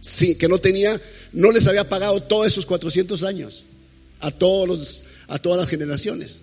Sí, 0.01 0.35
que 0.35 0.47
no 0.47 0.59
tenía, 0.59 1.01
no 1.33 1.51
les 1.51 1.67
había 1.67 1.89
pagado 1.89 2.23
todos 2.23 2.49
esos 2.49 2.67
400 2.67 3.23
años 3.23 3.65
a 4.21 4.31
todos 4.31 4.69
los, 4.69 5.03
a 5.27 5.39
todas 5.39 5.59
las 5.61 5.71
generaciones. 5.71 6.43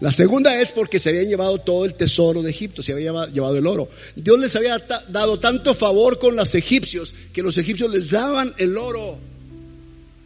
La 0.00 0.12
segunda 0.12 0.60
es 0.60 0.72
porque 0.72 0.98
se 0.98 1.10
habían 1.10 1.28
llevado 1.28 1.58
todo 1.58 1.84
el 1.84 1.94
tesoro 1.94 2.42
de 2.42 2.50
Egipto, 2.50 2.82
se 2.82 2.92
había 2.92 3.26
llevado 3.26 3.56
el 3.56 3.66
oro. 3.66 3.88
Dios 4.16 4.38
les 4.38 4.54
había 4.56 4.78
dado 5.08 5.38
tanto 5.38 5.74
favor 5.74 6.18
con 6.18 6.36
los 6.36 6.54
egipcios 6.54 7.14
que 7.32 7.42
los 7.42 7.56
egipcios 7.58 7.90
les 7.90 8.10
daban 8.10 8.54
el 8.58 8.76
oro 8.76 9.18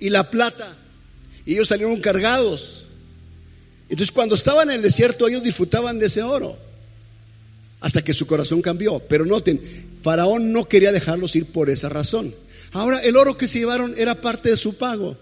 y 0.00 0.10
la 0.10 0.30
plata 0.30 0.76
y 1.44 1.54
ellos 1.54 1.68
salieron 1.68 2.00
cargados. 2.00 2.84
Entonces 3.88 4.12
cuando 4.12 4.34
estaban 4.34 4.70
en 4.70 4.76
el 4.76 4.82
desierto 4.82 5.28
ellos 5.28 5.42
disfrutaban 5.42 5.98
de 5.98 6.06
ese 6.06 6.22
oro 6.22 6.56
hasta 7.80 8.02
que 8.02 8.14
su 8.14 8.26
corazón 8.26 8.62
cambió. 8.62 9.00
Pero 9.00 9.24
noten, 9.24 9.60
Faraón 10.02 10.52
no 10.52 10.66
quería 10.66 10.92
dejarlos 10.92 11.36
ir 11.36 11.46
por 11.46 11.70
esa 11.70 11.88
razón. 11.88 12.34
Ahora 12.72 13.00
el 13.00 13.16
oro 13.16 13.36
que 13.36 13.48
se 13.48 13.60
llevaron 13.60 13.94
era 13.96 14.14
parte 14.14 14.50
de 14.50 14.56
su 14.56 14.76
pago. 14.76 15.16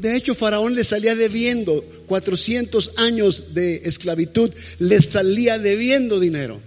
De 0.00 0.16
hecho, 0.16 0.34
Faraón 0.34 0.74
les 0.74 0.88
salía 0.88 1.14
debiendo 1.14 1.84
400 2.06 2.92
años 2.96 3.52
de 3.52 3.82
esclavitud, 3.84 4.50
les 4.78 5.04
salía 5.04 5.58
debiendo 5.58 6.18
dinero. 6.18 6.58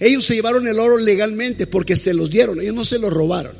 Ellos 0.00 0.24
se 0.24 0.34
llevaron 0.34 0.66
el 0.66 0.80
oro 0.80 0.98
legalmente 0.98 1.68
porque 1.68 1.94
se 1.94 2.12
los 2.12 2.28
dieron, 2.28 2.60
ellos 2.60 2.74
no 2.74 2.84
se 2.84 2.98
lo 2.98 3.08
robaron. 3.08 3.56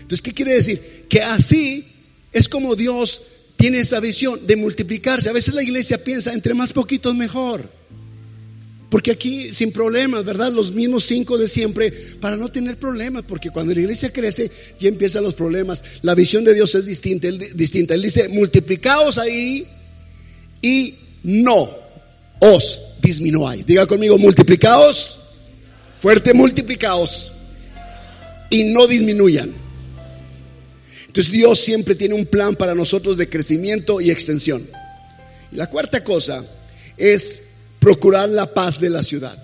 Entonces, 0.00 0.22
¿qué 0.22 0.32
quiere 0.32 0.54
decir? 0.54 0.80
Que 1.10 1.20
así 1.20 1.86
es 2.32 2.48
como 2.48 2.74
Dios 2.74 3.20
tiene 3.56 3.80
esa 3.80 4.00
visión 4.00 4.46
de 4.46 4.56
multiplicarse. 4.56 5.28
A 5.28 5.32
veces 5.32 5.52
la 5.52 5.62
iglesia 5.62 6.02
piensa, 6.02 6.32
entre 6.32 6.54
más 6.54 6.72
poquitos 6.72 7.14
mejor. 7.14 7.70
Porque 8.90 9.10
aquí 9.10 9.52
sin 9.52 9.70
problemas, 9.70 10.24
¿verdad? 10.24 10.50
Los 10.50 10.72
mismos 10.72 11.04
cinco 11.04 11.36
de 11.36 11.46
siempre 11.46 11.90
para 12.20 12.36
no 12.36 12.48
tener 12.48 12.78
problemas, 12.78 13.22
porque 13.28 13.50
cuando 13.50 13.74
la 13.74 13.80
iglesia 13.80 14.10
crece 14.10 14.50
ya 14.80 14.88
empiezan 14.88 15.24
los 15.24 15.34
problemas. 15.34 15.84
La 16.02 16.14
visión 16.14 16.42
de 16.44 16.54
Dios 16.54 16.74
es 16.74 16.86
distinta. 16.86 17.28
Él, 17.28 17.50
distinta. 17.54 17.94
él 17.94 18.02
dice, 18.02 18.28
multiplicaos 18.30 19.18
ahí 19.18 19.66
y 20.62 20.94
no 21.22 21.68
os 22.40 22.82
disminuáis. 23.02 23.66
Diga 23.66 23.86
conmigo, 23.86 24.16
multiplicaos, 24.16 25.18
fuerte 25.98 26.32
multiplicaos 26.32 27.32
y 28.48 28.64
no 28.64 28.86
disminuyan. 28.86 29.54
Entonces 31.06 31.30
Dios 31.30 31.58
siempre 31.58 31.94
tiene 31.94 32.14
un 32.14 32.26
plan 32.26 32.56
para 32.56 32.74
nosotros 32.74 33.18
de 33.18 33.28
crecimiento 33.28 34.00
y 34.00 34.10
extensión. 34.10 34.66
Y 35.52 35.56
la 35.56 35.68
cuarta 35.68 36.02
cosa 36.02 36.42
es 36.96 37.47
procurar 37.88 38.28
la 38.28 38.52
paz 38.52 38.78
de 38.78 38.90
la 38.90 39.02
ciudad. 39.02 39.34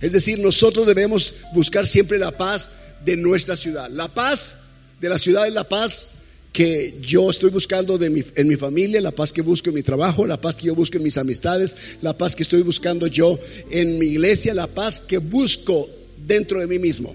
Es 0.00 0.10
decir, 0.10 0.40
nosotros 0.40 0.84
debemos 0.84 1.32
buscar 1.54 1.86
siempre 1.86 2.18
la 2.18 2.32
paz 2.32 2.72
de 3.04 3.16
nuestra 3.16 3.56
ciudad. 3.56 3.88
La 3.88 4.08
paz 4.08 4.62
de 5.00 5.08
la 5.08 5.16
ciudad 5.16 5.46
es 5.46 5.54
la 5.54 5.62
paz 5.62 6.08
que 6.52 6.98
yo 7.00 7.30
estoy 7.30 7.50
buscando 7.50 7.98
de 7.98 8.10
mi, 8.10 8.24
en 8.34 8.48
mi 8.48 8.56
familia, 8.56 9.00
la 9.00 9.12
paz 9.12 9.32
que 9.32 9.42
busco 9.42 9.68
en 9.68 9.76
mi 9.76 9.84
trabajo, 9.84 10.26
la 10.26 10.40
paz 10.40 10.56
que 10.56 10.66
yo 10.66 10.74
busco 10.74 10.96
en 10.96 11.04
mis 11.04 11.18
amistades, 11.18 11.76
la 12.02 12.18
paz 12.18 12.34
que 12.34 12.42
estoy 12.42 12.62
buscando 12.62 13.06
yo 13.06 13.38
en 13.70 13.96
mi 13.96 14.06
iglesia, 14.06 14.52
la 14.52 14.66
paz 14.66 14.98
que 14.98 15.18
busco 15.18 15.88
dentro 16.26 16.58
de 16.58 16.66
mí 16.66 16.80
mismo. 16.80 17.14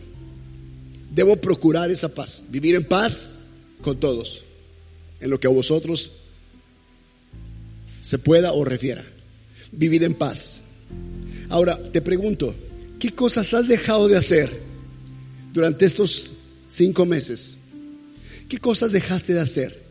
Debo 1.11 1.35
procurar 1.35 1.91
esa 1.91 2.07
paz, 2.07 2.45
vivir 2.47 2.75
en 2.75 2.85
paz 2.85 3.31
con 3.81 3.99
todos, 3.99 4.45
en 5.19 5.29
lo 5.29 5.41
que 5.41 5.47
a 5.47 5.51
vosotros 5.51 6.09
se 8.01 8.17
pueda 8.17 8.53
o 8.53 8.63
refiera. 8.63 9.03
Vivir 9.71 10.03
en 10.03 10.13
paz. 10.13 10.61
Ahora, 11.49 11.79
te 11.91 12.01
pregunto, 12.01 12.55
¿qué 12.99 13.11
cosas 13.11 13.53
has 13.53 13.67
dejado 13.67 14.07
de 14.07 14.17
hacer 14.17 14.49
durante 15.53 15.85
estos 15.85 16.31
cinco 16.67 17.05
meses? 17.05 17.53
¿Qué 18.49 18.57
cosas 18.57 18.91
dejaste 18.91 19.33
de 19.33 19.41
hacer? 19.41 19.85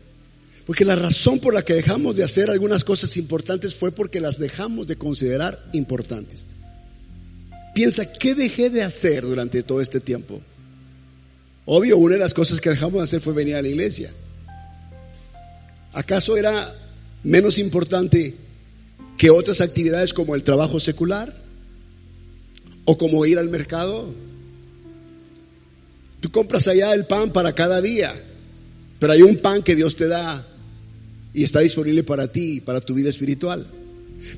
Porque 0.65 0.85
la 0.85 0.95
razón 0.95 1.39
por 1.39 1.53
la 1.53 1.63
que 1.63 1.75
dejamos 1.75 2.15
de 2.15 2.23
hacer 2.23 2.49
algunas 2.49 2.83
cosas 2.83 3.15
importantes 3.17 3.75
fue 3.75 3.91
porque 3.91 4.19
las 4.19 4.39
dejamos 4.39 4.87
de 4.87 4.95
considerar 4.95 5.63
importantes. 5.73 6.47
Piensa, 7.75 8.11
¿qué 8.11 8.33
dejé 8.35 8.69
de 8.69 8.81
hacer 8.81 9.23
durante 9.23 9.61
todo 9.61 9.81
este 9.81 9.99
tiempo? 9.99 10.41
Obvio, 11.65 11.97
una 11.97 12.13
de 12.15 12.21
las 12.21 12.33
cosas 12.33 12.61
que 12.61 12.69
dejamos 12.69 12.95
de 12.95 13.03
hacer 13.03 13.21
fue 13.21 13.33
venir 13.33 13.55
a 13.55 13.61
la 13.61 13.67
iglesia. 13.67 14.11
¿Acaso 15.93 16.37
era 16.37 16.73
menos 17.23 17.57
importante 17.57 18.35
que 19.17 19.29
otras 19.29 19.61
actividades 19.61 20.13
como 20.13 20.35
el 20.35 20.43
trabajo 20.43 20.79
secular? 20.79 21.35
¿O 22.85 22.97
como 22.97 23.25
ir 23.25 23.39
al 23.39 23.49
mercado? 23.49 24.13
Tú 26.19 26.31
compras 26.31 26.67
allá 26.67 26.93
el 26.93 27.05
pan 27.05 27.31
para 27.31 27.53
cada 27.53 27.81
día, 27.81 28.13
pero 28.99 29.13
hay 29.13 29.21
un 29.21 29.37
pan 29.37 29.63
que 29.63 29.75
Dios 29.75 29.95
te 29.95 30.07
da 30.07 30.45
y 31.33 31.43
está 31.43 31.59
disponible 31.59 32.03
para 32.03 32.31
ti, 32.31 32.61
para 32.61 32.81
tu 32.81 32.93
vida 32.93 33.09
espiritual. 33.09 33.67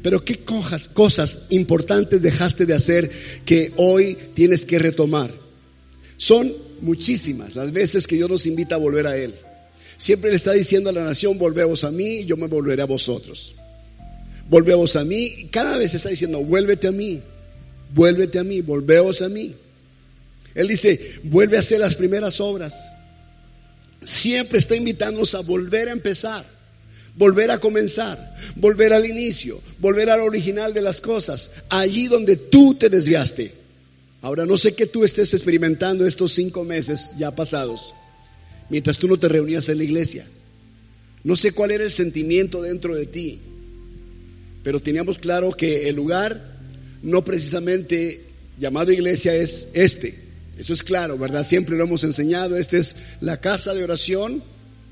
Pero 0.02 0.24
¿qué 0.24 0.40
cosas 0.40 1.46
importantes 1.50 2.22
dejaste 2.22 2.66
de 2.66 2.74
hacer 2.74 3.10
que 3.46 3.72
hoy 3.78 4.18
tienes 4.34 4.66
que 4.66 4.80
retomar? 4.80 5.32
Son 6.18 6.52
muchísimas 6.82 7.56
las 7.56 7.72
veces 7.72 8.08
que 8.08 8.16
Dios 8.16 8.30
nos 8.30 8.46
invita 8.46 8.76
a 8.76 8.80
volver 8.80 9.08
a 9.08 9.16
Él. 9.16 9.36
Siempre 9.98 10.30
le 10.30 10.36
está 10.36 10.54
diciendo 10.54 10.90
a 10.90 10.94
la 10.94 11.04
nación, 11.04 11.38
volvemos 11.38 11.84
a 11.84 11.92
mí 11.92 12.20
y 12.20 12.26
yo 12.26 12.38
me 12.38 12.48
volveré 12.48 12.82
a 12.82 12.86
vosotros. 12.86 13.56
Volvemos 14.50 14.96
a 14.96 15.04
mí 15.04 15.50
cada 15.52 15.78
vez 15.78 15.94
está 15.94 16.10
diciendo, 16.10 16.40
vuélvete 16.40 16.88
a 16.88 16.92
mí, 16.92 17.22
vuélvete 17.94 18.40
a 18.40 18.44
mí, 18.44 18.62
volvemos 18.62 19.22
a 19.22 19.30
mí. 19.30 19.54
Él 20.56 20.68
dice, 20.68 21.20
vuelve 21.24 21.58
a 21.58 21.60
hacer 21.60 21.80
las 21.80 21.96
primeras 21.96 22.40
obras. 22.40 22.74
Siempre 24.04 24.60
está 24.60 24.76
invitándonos 24.76 25.36
a 25.36 25.42
volver 25.42 25.90
a 25.90 25.92
empezar, 25.92 26.46
volver 27.16 27.52
a 27.52 27.60
comenzar, 27.60 28.36
volver 28.56 28.94
al 28.94 29.06
inicio, 29.06 29.62
volver 29.80 30.10
al 30.10 30.22
original 30.22 30.74
de 30.74 30.82
las 30.82 31.02
cosas, 31.02 31.52
allí 31.70 32.08
donde 32.08 32.38
tú 32.38 32.74
te 32.74 32.90
desviaste. 32.90 33.52
Ahora 34.22 34.46
no 34.46 34.58
sé 34.58 34.74
qué 34.74 34.88
tú 34.88 35.04
estés 35.04 35.34
experimentando 35.34 36.06
estos 36.06 36.32
cinco 36.32 36.64
meses 36.64 37.12
ya 37.20 37.36
pasados, 37.36 37.94
mientras 38.70 38.98
tú 38.98 39.08
no 39.08 39.18
te 39.18 39.28
reunías 39.28 39.68
en 39.70 39.78
la 39.78 39.84
iglesia. 39.84 40.26
No 41.24 41.36
sé 41.36 41.52
cuál 41.52 41.72
era 41.72 41.84
el 41.84 41.92
sentimiento 41.92 42.62
dentro 42.62 42.96
de 42.96 43.06
ti, 43.06 43.40
pero 44.68 44.82
teníamos 44.82 45.18
claro 45.18 45.54
que 45.54 45.88
el 45.88 45.96
lugar 45.96 46.44
no 47.02 47.24
precisamente 47.24 48.20
llamado 48.60 48.92
iglesia 48.92 49.34
es 49.34 49.70
este. 49.72 50.14
Eso 50.58 50.74
es 50.74 50.84
claro, 50.84 51.18
¿verdad? 51.18 51.46
Siempre 51.46 51.78
lo 51.78 51.86
hemos 51.86 52.04
enseñado. 52.04 52.58
Esta 52.58 52.76
es 52.76 52.98
la 53.22 53.40
casa 53.40 53.74
de 53.74 53.86
oración, 53.86 54.44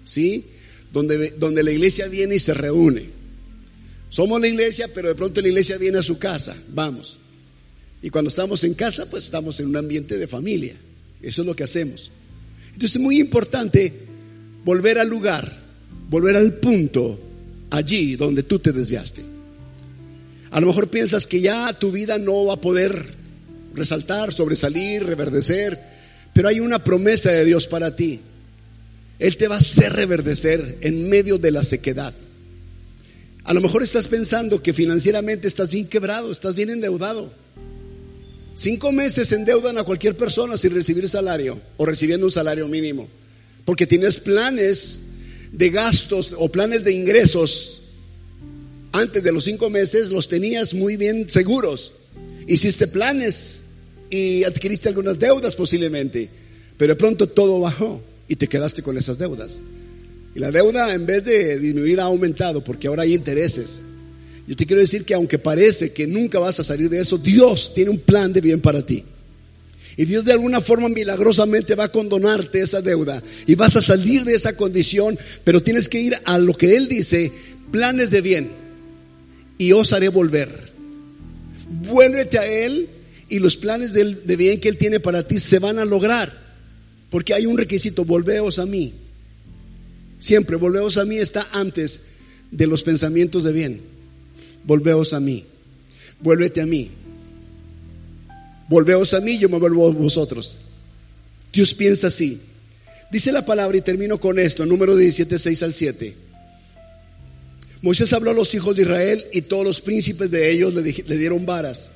¿sí? 0.06 0.46
Donde, 0.94 1.32
donde 1.32 1.62
la 1.62 1.72
iglesia 1.72 2.08
viene 2.08 2.36
y 2.36 2.40
se 2.40 2.54
reúne. 2.54 3.10
Somos 4.08 4.40
la 4.40 4.48
iglesia, 4.48 4.88
pero 4.96 5.10
de 5.10 5.16
pronto 5.16 5.42
la 5.42 5.50
iglesia 5.50 5.78
viene 5.78 5.98
a 5.98 6.04
su 6.04 6.18
casa. 6.18 6.56
Vamos. 6.70 7.20
Y 8.02 8.10
cuando 8.10 8.30
estamos 8.30 8.64
en 8.64 8.76
casa, 8.76 9.10
pues 9.10 9.26
estamos 9.26 9.60
en 9.60 9.68
un 9.68 9.76
ambiente 9.76 10.18
de 10.18 10.26
familia. 10.26 10.76
Eso 11.22 11.42
es 11.42 11.46
lo 11.46 11.54
que 11.54 11.66
hacemos. 11.66 12.12
Entonces 12.68 12.96
es 12.96 13.02
muy 13.02 13.20
importante 13.20 13.92
volver 14.64 15.00
al 15.00 15.10
lugar, 15.10 15.60
volver 16.10 16.38
al 16.38 16.54
punto 16.54 17.20
allí 17.72 18.16
donde 18.16 18.44
tú 18.44 18.58
te 18.60 18.72
desviaste. 18.72 19.35
A 20.52 20.62
lo 20.62 20.68
mejor 20.68 20.90
piensas 20.90 21.28
que 21.28 21.42
ya 21.42 21.74
tu 21.74 21.92
vida 21.92 22.18
no 22.18 22.46
va 22.46 22.56
a 22.56 22.62
poder 22.62 23.14
resaltar, 23.74 24.34
sobresalir, 24.34 25.04
reverdecer, 25.06 25.80
pero 26.34 26.48
hay 26.48 26.60
una 26.60 26.84
promesa 26.84 27.32
de 27.32 27.46
Dios 27.46 27.68
para 27.68 27.96
ti. 27.96 28.22
Él 29.20 29.38
te 29.38 29.48
va 29.48 29.56
a 29.56 29.60
hacer 29.60 29.94
reverdecer 29.94 30.78
en 30.82 31.08
medio 31.08 31.38
de 31.38 31.52
la 31.52 31.64
sequedad. 31.64 32.14
A 33.46 33.54
lo 33.54 33.62
mejor 33.62 33.84
estás 33.84 34.08
pensando 34.08 34.62
que 34.62 34.74
financieramente 34.74 35.48
estás 35.48 35.70
bien 35.70 35.88
quebrado, 35.88 36.32
estás 36.32 36.56
bien 36.56 36.72
endeudado. 36.72 37.32
Cinco 38.56 38.92
meses 38.92 39.32
endeudan 39.34 39.78
a 39.78 39.84
cualquier 39.84 40.16
persona 40.16 40.58
sin 40.58 40.74
recibir 40.74 41.08
salario 41.10 41.60
o 41.78 41.86
recibiendo 41.86 42.26
un 42.26 42.32
salario 42.32 42.68
mínimo. 42.68 43.08
Porque 43.66 43.86
tienes 43.86 44.20
planes 44.20 45.00
de 45.52 45.70
gastos 45.70 46.34
o 46.38 46.50
planes 46.50 46.84
de 46.84 46.94
ingresos. 46.94 47.75
Antes 48.96 49.24
de 49.26 49.34
los 49.34 49.44
cinco 49.44 49.70
meses 49.70 50.10
los 50.10 50.30
tenías 50.30 50.74
muy 50.74 50.96
bien 50.96 51.30
seguros. 51.30 51.92
Hiciste 52.48 52.88
planes 52.88 53.64
y 54.10 54.46
adquiriste 54.46 54.88
algunas 54.88 55.20
deudas 55.20 55.54
posiblemente. 55.54 56.30
Pero 56.78 56.94
de 56.94 56.98
pronto 56.98 57.28
todo 57.28 57.60
bajó 57.60 58.02
y 58.30 58.38
te 58.38 58.48
quedaste 58.48 58.84
con 58.84 58.98
esas 58.98 59.18
deudas. 59.18 59.60
Y 60.34 60.40
la 60.40 60.50
deuda 60.50 60.94
en 60.94 61.06
vez 61.06 61.26
de 61.26 61.60
disminuir 61.60 62.00
ha 62.00 62.06
aumentado 62.06 62.64
porque 62.64 62.88
ahora 62.88 63.04
hay 63.04 63.16
intereses. 63.16 63.82
Yo 64.48 64.56
te 64.56 64.66
quiero 64.66 64.82
decir 64.82 65.04
que 65.04 65.14
aunque 65.14 65.40
parece 65.40 65.92
que 65.92 66.08
nunca 66.08 66.40
vas 66.40 66.62
a 66.62 66.64
salir 66.64 66.90
de 66.90 67.02
eso, 67.02 67.18
Dios 67.18 67.74
tiene 67.76 67.92
un 67.92 68.00
plan 68.00 68.32
de 68.32 68.40
bien 68.40 68.62
para 68.62 68.86
ti. 68.86 69.04
Y 69.98 70.06
Dios 70.06 70.24
de 70.24 70.32
alguna 70.32 70.62
forma 70.62 70.88
milagrosamente 70.88 71.76
va 71.76 71.86
a 71.86 71.92
condonarte 71.92 72.62
esa 72.62 72.82
deuda 72.82 73.22
y 73.46 73.56
vas 73.56 73.76
a 73.76 73.82
salir 73.82 74.24
de 74.24 74.36
esa 74.36 74.56
condición, 74.56 75.20
pero 75.44 75.62
tienes 75.62 75.90
que 75.90 76.00
ir 76.00 76.18
a 76.24 76.38
lo 76.38 76.56
que 76.56 76.78
Él 76.78 76.88
dice, 76.88 77.30
planes 77.72 78.10
de 78.10 78.22
bien. 78.22 78.65
Y 79.58 79.72
os 79.72 79.94
haré 79.94 80.10
volver. 80.10 80.72
Vuélvete 81.68 82.40
a 82.40 82.46
Él 82.46 82.90
y 83.30 83.40
los 83.40 83.56
planes 83.56 83.94
de, 83.94 84.36
bien 84.36 84.60
que 84.60 84.70
Él 84.70 84.78
tiene 84.78 85.00
para 85.00 85.26
ti 85.26 85.40
se 85.40 85.60
van 85.60 85.80
a 85.80 85.86
lograr. 85.86 86.32
Porque 87.10 87.34
hay 87.34 87.46
un 87.46 87.58
requisito, 87.58 88.06
volveos 88.06 88.60
a 88.60 88.66
mí. 88.66 88.94
Siempre, 90.20 90.56
volveos 90.56 90.98
a 90.98 91.06
mí 91.06 91.18
está 91.18 91.48
antes 91.52 92.02
de 92.52 92.68
los 92.68 92.84
pensamientos 92.84 93.44
de 93.44 93.54
bien. 93.54 93.82
Volveos 94.66 95.14
a 95.14 95.20
mí. 95.20 95.46
Vuélvete 96.20 96.62
a 96.62 96.66
mí. 96.66 96.92
Volveos 98.68 99.14
a 99.14 99.22
mí, 99.22 99.38
yo 99.38 99.50
me 99.50 99.60
vuelvo 99.60 99.88
a 99.88 99.92
vosotros. 99.92 100.58
Dios 101.54 101.74
piensa 101.74 102.08
así. 102.08 102.42
Dice 103.12 103.32
la 103.32 103.46
palabra 103.46 103.78
y 103.78 103.82
termino 103.82 104.20
con 104.20 104.40
esto, 104.40 104.66
número 104.66 104.96
17, 104.96 105.38
6 105.38 105.64
al 105.64 105.74
7. 105.74 106.16
Moisés 107.82 108.14
habló 108.14 108.32
a 108.32 108.34
los 108.34 108.54
hijos 108.54 108.76
de 108.76 108.84
Israel 108.84 109.26
y 109.34 109.42
todos 109.42 109.64
los 109.64 109.82
príncipes 109.82 110.32
de 110.32 110.52
ellos 110.52 110.74
le, 110.74 111.18
dieron 111.18 111.46
varas. 111.46 111.92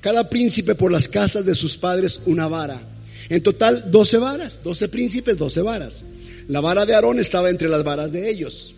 Cada 0.00 0.28
príncipe 0.28 0.74
por 0.74 0.92
las 0.92 1.08
casas 1.08 1.44
de 1.44 1.54
sus 1.54 1.76
padres 1.76 2.20
una 2.26 2.46
vara. 2.46 2.80
En 3.28 3.42
total, 3.42 3.90
12 3.90 4.18
varas, 4.18 4.60
12 4.62 4.88
príncipes, 4.88 5.38
12 5.38 5.62
varas. 5.62 6.02
La 6.48 6.60
vara 6.60 6.84
de 6.84 6.94
Aarón 6.94 7.18
estaba 7.18 7.50
entre 7.50 7.68
las 7.68 7.84
varas 7.84 8.12
de 8.12 8.28
ellos. 8.30 8.74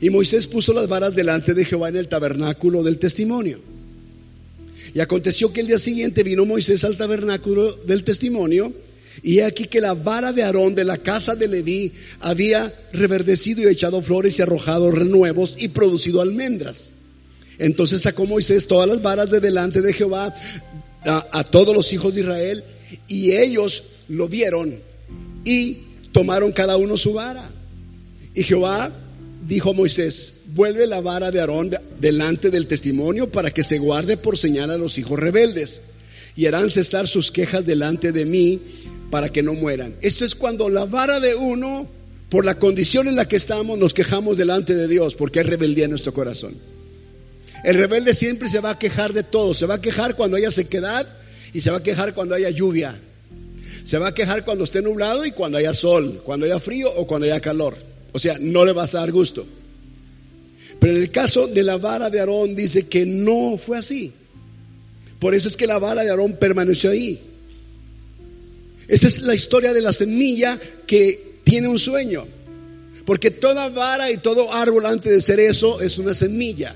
Y 0.00 0.10
Moisés 0.10 0.46
puso 0.46 0.72
las 0.72 0.88
varas 0.88 1.14
delante 1.14 1.54
de 1.54 1.64
Jehová 1.64 1.88
en 1.88 1.96
el 1.96 2.08
tabernáculo 2.08 2.82
del 2.82 2.98
testimonio. 2.98 3.60
Y 4.92 5.00
aconteció 5.00 5.52
que 5.52 5.60
el 5.60 5.68
día 5.68 5.78
siguiente 5.78 6.22
vino 6.22 6.44
Moisés 6.44 6.82
al 6.84 6.96
tabernáculo 6.96 7.72
del 7.86 8.02
testimonio. 8.02 8.72
Y 9.22 9.40
aquí 9.40 9.66
que 9.66 9.80
la 9.80 9.94
vara 9.94 10.32
de 10.32 10.42
Aarón 10.42 10.74
de 10.74 10.84
la 10.84 10.96
casa 10.96 11.34
de 11.34 11.48
Leví 11.48 11.92
había 12.20 12.72
reverdecido 12.92 13.62
y 13.62 13.72
echado 13.72 14.00
flores 14.00 14.38
y 14.38 14.42
arrojado 14.42 14.90
renuevos 14.90 15.56
y 15.58 15.68
producido 15.68 16.20
almendras. 16.20 16.86
Entonces 17.58 18.02
sacó 18.02 18.26
Moisés 18.26 18.66
todas 18.66 18.88
las 18.88 19.02
varas 19.02 19.30
de 19.30 19.40
delante 19.40 19.82
de 19.82 19.92
Jehová 19.92 20.34
a, 21.04 21.26
a 21.32 21.44
todos 21.44 21.74
los 21.74 21.92
hijos 21.92 22.14
de 22.14 22.22
Israel 22.22 22.64
y 23.06 23.32
ellos 23.32 23.84
lo 24.08 24.28
vieron 24.28 24.78
y 25.44 25.76
tomaron 26.12 26.52
cada 26.52 26.76
uno 26.76 26.96
su 26.96 27.12
vara. 27.12 27.50
Y 28.34 28.42
Jehová 28.44 28.90
dijo 29.46 29.70
a 29.70 29.74
Moisés, 29.74 30.34
vuelve 30.54 30.86
la 30.86 31.00
vara 31.00 31.30
de 31.30 31.40
Aarón 31.40 31.70
delante 32.00 32.50
del 32.50 32.66
testimonio 32.66 33.30
para 33.30 33.50
que 33.50 33.62
se 33.62 33.78
guarde 33.78 34.16
por 34.16 34.36
señal 34.38 34.70
a 34.70 34.78
los 34.78 34.98
hijos 34.98 35.18
rebeldes. 35.18 35.82
Y 36.36 36.46
harán 36.46 36.70
cesar 36.70 37.08
sus 37.08 37.30
quejas 37.30 37.66
delante 37.66 38.12
de 38.12 38.24
mí 38.24 38.60
para 39.10 39.30
que 39.30 39.42
no 39.42 39.54
mueran. 39.54 39.94
Esto 40.00 40.24
es 40.24 40.34
cuando 40.34 40.68
la 40.68 40.84
vara 40.84 41.20
de 41.20 41.34
uno, 41.34 41.88
por 42.28 42.44
la 42.44 42.54
condición 42.54 43.08
en 43.08 43.16
la 43.16 43.26
que 43.26 43.36
estamos, 43.36 43.78
nos 43.78 43.94
quejamos 43.94 44.36
delante 44.36 44.74
de 44.74 44.88
Dios, 44.88 45.14
porque 45.14 45.40
hay 45.40 45.46
rebeldía 45.46 45.84
en 45.84 45.90
nuestro 45.90 46.14
corazón. 46.14 46.54
El 47.62 47.76
rebelde 47.76 48.14
siempre 48.14 48.48
se 48.48 48.60
va 48.60 48.70
a 48.70 48.78
quejar 48.78 49.12
de 49.12 49.22
todo. 49.22 49.54
Se 49.54 49.66
va 49.66 49.74
a 49.74 49.80
quejar 49.80 50.16
cuando 50.16 50.36
haya 50.36 50.50
sequedad 50.50 51.06
y 51.52 51.60
se 51.60 51.70
va 51.70 51.78
a 51.78 51.82
quejar 51.82 52.14
cuando 52.14 52.34
haya 52.34 52.50
lluvia. 52.50 52.98
Se 53.84 53.98
va 53.98 54.08
a 54.08 54.14
quejar 54.14 54.44
cuando 54.44 54.64
esté 54.64 54.82
nublado 54.82 55.24
y 55.24 55.32
cuando 55.32 55.58
haya 55.58 55.74
sol, 55.74 56.22
cuando 56.24 56.46
haya 56.46 56.60
frío 56.60 56.90
o 56.96 57.06
cuando 57.06 57.26
haya 57.26 57.40
calor. 57.40 57.76
O 58.12 58.18
sea, 58.18 58.36
no 58.40 58.64
le 58.64 58.72
vas 58.72 58.94
a 58.94 59.00
dar 59.00 59.12
gusto. 59.12 59.46
Pero 60.78 60.94
en 60.94 61.02
el 61.02 61.10
caso 61.10 61.46
de 61.46 61.62
la 61.62 61.76
vara 61.76 62.08
de 62.08 62.20
Aarón 62.20 62.54
dice 62.54 62.88
que 62.88 63.04
no 63.04 63.56
fue 63.58 63.78
así. 63.78 64.12
Por 65.18 65.34
eso 65.34 65.48
es 65.48 65.56
que 65.56 65.66
la 65.66 65.78
vara 65.78 66.02
de 66.02 66.10
Aarón 66.10 66.34
permaneció 66.34 66.90
ahí. 66.90 67.20
Esta 68.90 69.06
es 69.06 69.22
la 69.22 69.36
historia 69.36 69.72
de 69.72 69.80
la 69.80 69.92
semilla 69.92 70.58
que 70.84 71.38
tiene 71.44 71.68
un 71.68 71.78
sueño. 71.78 72.26
Porque 73.06 73.30
toda 73.30 73.68
vara 73.68 74.10
y 74.10 74.18
todo 74.18 74.52
árbol 74.52 74.84
antes 74.84 75.12
de 75.12 75.22
ser 75.22 75.38
eso 75.38 75.80
es 75.80 75.96
una 75.98 76.12
semilla. 76.12 76.74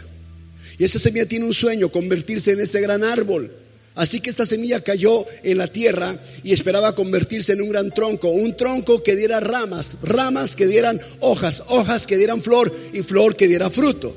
Y 0.79 0.85
esa 0.85 1.00
semilla 1.00 1.27
tiene 1.27 1.44
un 1.44 1.55
sueño, 1.55 1.88
convertirse 1.88 2.53
en 2.53 2.61
ese 2.61 2.81
gran 2.81 3.03
árbol. 3.03 3.53
Así 3.96 4.20
que 4.20 4.31
esta 4.31 4.46
semilla 4.46 4.81
cayó 4.81 5.27
en 5.42 5.59
la 5.59 5.66
tierra 5.66 6.16
y 6.44 6.53
esperaba 6.53 6.94
convertirse 6.94 7.53
en 7.53 7.62
un 7.62 7.70
gran 7.70 7.90
tronco, 7.90 8.29
un 8.29 8.57
tronco 8.57 9.03
que 9.03 9.16
diera 9.16 9.40
ramas, 9.40 9.96
ramas 10.03 10.55
que 10.55 10.66
dieran 10.68 11.00
hojas, 11.18 11.64
hojas 11.68 12.07
que 12.07 12.16
dieran 12.16 12.42
flor 12.42 12.72
y 12.92 13.03
flor 13.03 13.35
que 13.35 13.48
diera 13.48 13.70
fruto. 13.70 14.16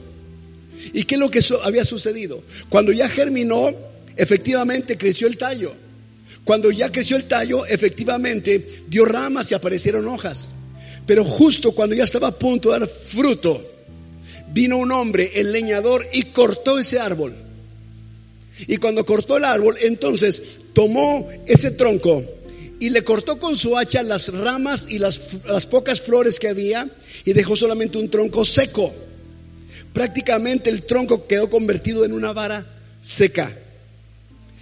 ¿Y 0.94 1.04
qué 1.04 1.16
es 1.16 1.20
lo 1.20 1.32
que 1.32 1.44
había 1.64 1.84
sucedido? 1.84 2.44
Cuando 2.70 2.92
ya 2.92 3.10
germinó, 3.10 3.72
efectivamente 4.16 4.98
creció 4.98 5.28
el 5.28 5.38
tallo. 5.38 5.87
Cuando 6.48 6.72
ya 6.72 6.92
creció 6.92 7.16
el 7.16 7.26
tallo, 7.26 7.68
efectivamente 7.68 8.86
dio 8.88 9.06
ramas 9.06 9.52
y 9.52 9.54
aparecieron 9.54 10.08
hojas. 10.08 10.48
Pero 11.06 11.24
justo 11.24 11.74
cuando 11.74 11.96
ya 11.96 12.06
estaba 12.06 12.30
a 12.30 12.32
punto 12.32 12.72
de 12.72 12.80
dar 12.80 12.90
fruto, 12.90 13.64
vino 14.52 14.78
un 14.78 14.92
hombre, 14.92 15.34
el 15.36 15.52
leñador, 15.52 16.08
y 16.12 16.24
cortó 16.24 16.80
ese 16.80 17.00
árbol 17.00 17.36
y 18.66 18.78
cuando 18.78 19.06
cortó 19.06 19.38
el 19.38 19.46
árbol, 19.46 19.78
entonces 19.82 20.42
tomó 20.74 21.30
ese 21.46 21.72
tronco 21.72 22.24
y 22.80 22.90
le 22.90 23.04
cortó 23.04 23.40
con 23.40 23.56
su 23.56 23.78
hacha 23.78 24.02
las 24.04 24.34
ramas 24.34 24.88
y 24.90 25.00
las, 25.00 25.20
pocas 25.70 26.02
flores 26.02 26.40
que 26.40 26.48
había 26.48 26.90
y 27.26 27.34
dejó 27.34 27.56
solamente 27.56 27.98
un 27.98 28.10
tronco 28.10 28.46
seco. 28.46 28.94
Prácticamente 29.94 30.70
el 30.70 30.84
tronco 30.84 31.28
quedó 31.28 31.50
convertido 31.50 32.06
en 32.06 32.14
una 32.14 32.34
vara 32.34 32.66
seca. 33.02 33.52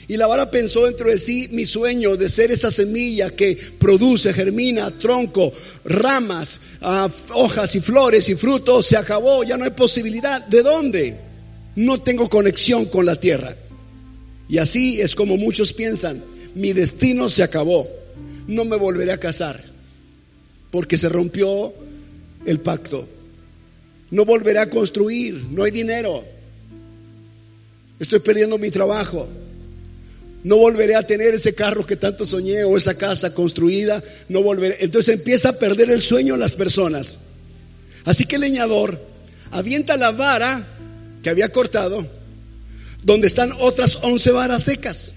Y 0.08 0.18
la 0.18 0.28
vara 0.28 0.52
pensó 0.52 0.86
dentro 0.86 1.10
de 1.10 1.18
sí 1.18 1.48
mi 1.52 1.65
sueño 1.65 2.15
de 2.15 2.30
ser 2.30 2.52
esa 2.52 2.70
semilla 2.70 3.32
que 3.32 3.58
produce, 3.80 4.34
germina, 4.34 4.91
tronco, 4.91 5.52
ramas, 5.84 6.60
ah, 6.82 7.10
hojas 7.34 7.76
y 7.76 7.82
flores 7.82 8.30
y 8.30 8.36
frutos. 8.36 8.86
Se 8.86 8.98
acabó, 8.98 9.44
ya 9.44 9.58
no 9.58 9.63
hay 9.63 9.72
posibilidad. 9.72 10.46
¿De 10.46 10.62
dónde? 10.62 11.15
No 11.76 12.00
tengo 12.02 12.30
conexión 12.30 12.86
con 12.86 13.06
la 13.06 13.20
tierra. 13.20 13.56
Y 14.48 14.60
así 14.60 15.02
es 15.02 15.15
como 15.15 15.38
muchos 15.38 15.74
piensan, 15.74 16.24
mi 16.54 16.72
destino 16.74 17.30
se 17.30 17.44
acabó, 17.44 17.88
no 18.48 18.63
me 18.63 18.78
volveré 18.78 19.12
a 19.12 19.20
casar, 19.20 19.63
porque 20.72 20.98
se 20.98 21.10
rompió 21.10 21.74
el 22.46 22.60
pacto. 22.60 23.08
No 24.12 24.24
volveré 24.24 24.60
a 24.60 24.70
construir, 24.70 25.34
no 25.50 25.63
hay 25.63 25.72
dinero. 25.72 26.24
Estoy 28.00 28.20
perdiendo 28.20 28.58
mi 28.60 28.70
trabajo. 28.70 29.28
No 30.45 30.58
volveré 30.58 30.95
a 30.95 31.01
tener 31.01 31.34
ese 31.34 31.55
carro 31.55 31.88
que 31.88 31.95
tanto 31.95 32.23
soñé 32.23 32.63
o 32.65 32.77
esa 32.77 32.95
casa 32.95 33.34
construida. 33.34 34.03
No 34.29 34.43
volveré. 34.43 34.77
Entonces 34.81 35.15
empieza 35.15 35.49
a 35.49 35.53
perder 35.53 35.89
el 35.89 35.99
sueño 35.99 36.38
las 36.38 36.53
personas. 36.53 37.17
Así 38.03 38.25
que 38.25 38.36
el 38.36 38.41
leñador 38.41 39.01
avienta 39.49 39.97
la 39.97 40.12
vara 40.12 40.63
que 41.23 41.31
había 41.31 41.51
cortado 41.51 42.08
donde 43.01 43.25
están 43.25 43.53
otras 43.58 43.97
once 44.03 44.29
varas 44.29 44.65
secas. 44.65 45.15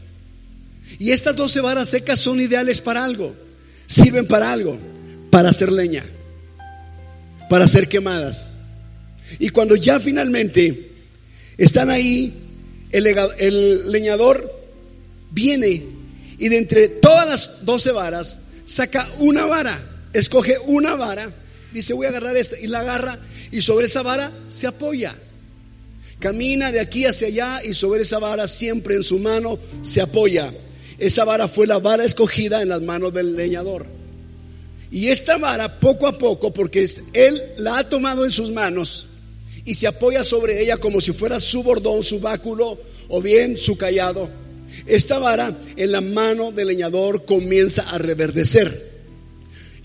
Y 0.98 1.10
estas 1.10 1.36
doce 1.36 1.60
varas 1.60 1.90
secas 1.90 2.18
son 2.18 2.40
ideales 2.40 2.80
para 2.80 3.04
algo, 3.04 3.34
sirven 3.84 4.26
para 4.26 4.50
algo, 4.50 4.78
para 5.30 5.50
hacer 5.50 5.70
leña, 5.70 6.04
para 7.50 7.68
ser 7.68 7.86
quemadas. 7.86 8.54
Y 9.38 9.50
cuando 9.50 9.76
ya 9.76 10.00
finalmente 10.00 10.88
están 11.58 11.90
ahí, 11.90 12.32
el 12.90 13.92
leñador 13.92 14.57
viene 15.30 15.82
y 16.38 16.48
de 16.48 16.58
entre 16.58 16.88
todas 16.88 17.26
las 17.26 17.64
doce 17.64 17.92
varas 17.92 18.38
saca 18.64 19.08
una 19.18 19.44
vara, 19.46 19.80
escoge 20.12 20.56
una 20.66 20.94
vara, 20.94 21.32
dice 21.72 21.94
voy 21.94 22.06
a 22.06 22.10
agarrar 22.10 22.36
esta 22.36 22.58
y 22.58 22.66
la 22.66 22.80
agarra 22.80 23.18
y 23.50 23.62
sobre 23.62 23.86
esa 23.86 24.02
vara 24.02 24.30
se 24.48 24.66
apoya. 24.66 25.16
Camina 26.18 26.72
de 26.72 26.80
aquí 26.80 27.04
hacia 27.04 27.28
allá 27.28 27.60
y 27.64 27.74
sobre 27.74 28.02
esa 28.02 28.18
vara 28.18 28.48
siempre 28.48 28.96
en 28.96 29.04
su 29.04 29.18
mano 29.18 29.58
se 29.82 30.00
apoya. 30.00 30.52
Esa 30.98 31.24
vara 31.24 31.46
fue 31.46 31.66
la 31.66 31.78
vara 31.78 32.04
escogida 32.04 32.60
en 32.60 32.68
las 32.68 32.82
manos 32.82 33.14
del 33.14 33.36
leñador. 33.36 33.86
Y 34.90 35.08
esta 35.08 35.38
vara 35.38 35.78
poco 35.78 36.06
a 36.06 36.18
poco, 36.18 36.52
porque 36.52 36.88
él 37.12 37.42
la 37.58 37.78
ha 37.78 37.88
tomado 37.88 38.24
en 38.24 38.30
sus 38.30 38.50
manos 38.50 39.06
y 39.64 39.74
se 39.74 39.86
apoya 39.86 40.24
sobre 40.24 40.62
ella 40.62 40.78
como 40.78 41.00
si 41.00 41.12
fuera 41.12 41.38
su 41.38 41.62
bordón, 41.62 42.02
su 42.02 42.20
báculo 42.20 42.78
o 43.08 43.20
bien 43.20 43.56
su 43.56 43.76
callado. 43.76 44.28
Esta 44.88 45.18
vara 45.18 45.56
en 45.76 45.92
la 45.92 46.00
mano 46.00 46.50
del 46.50 46.68
leñador 46.68 47.24
comienza 47.24 47.82
a 47.90 47.98
reverdecer. 47.98 48.88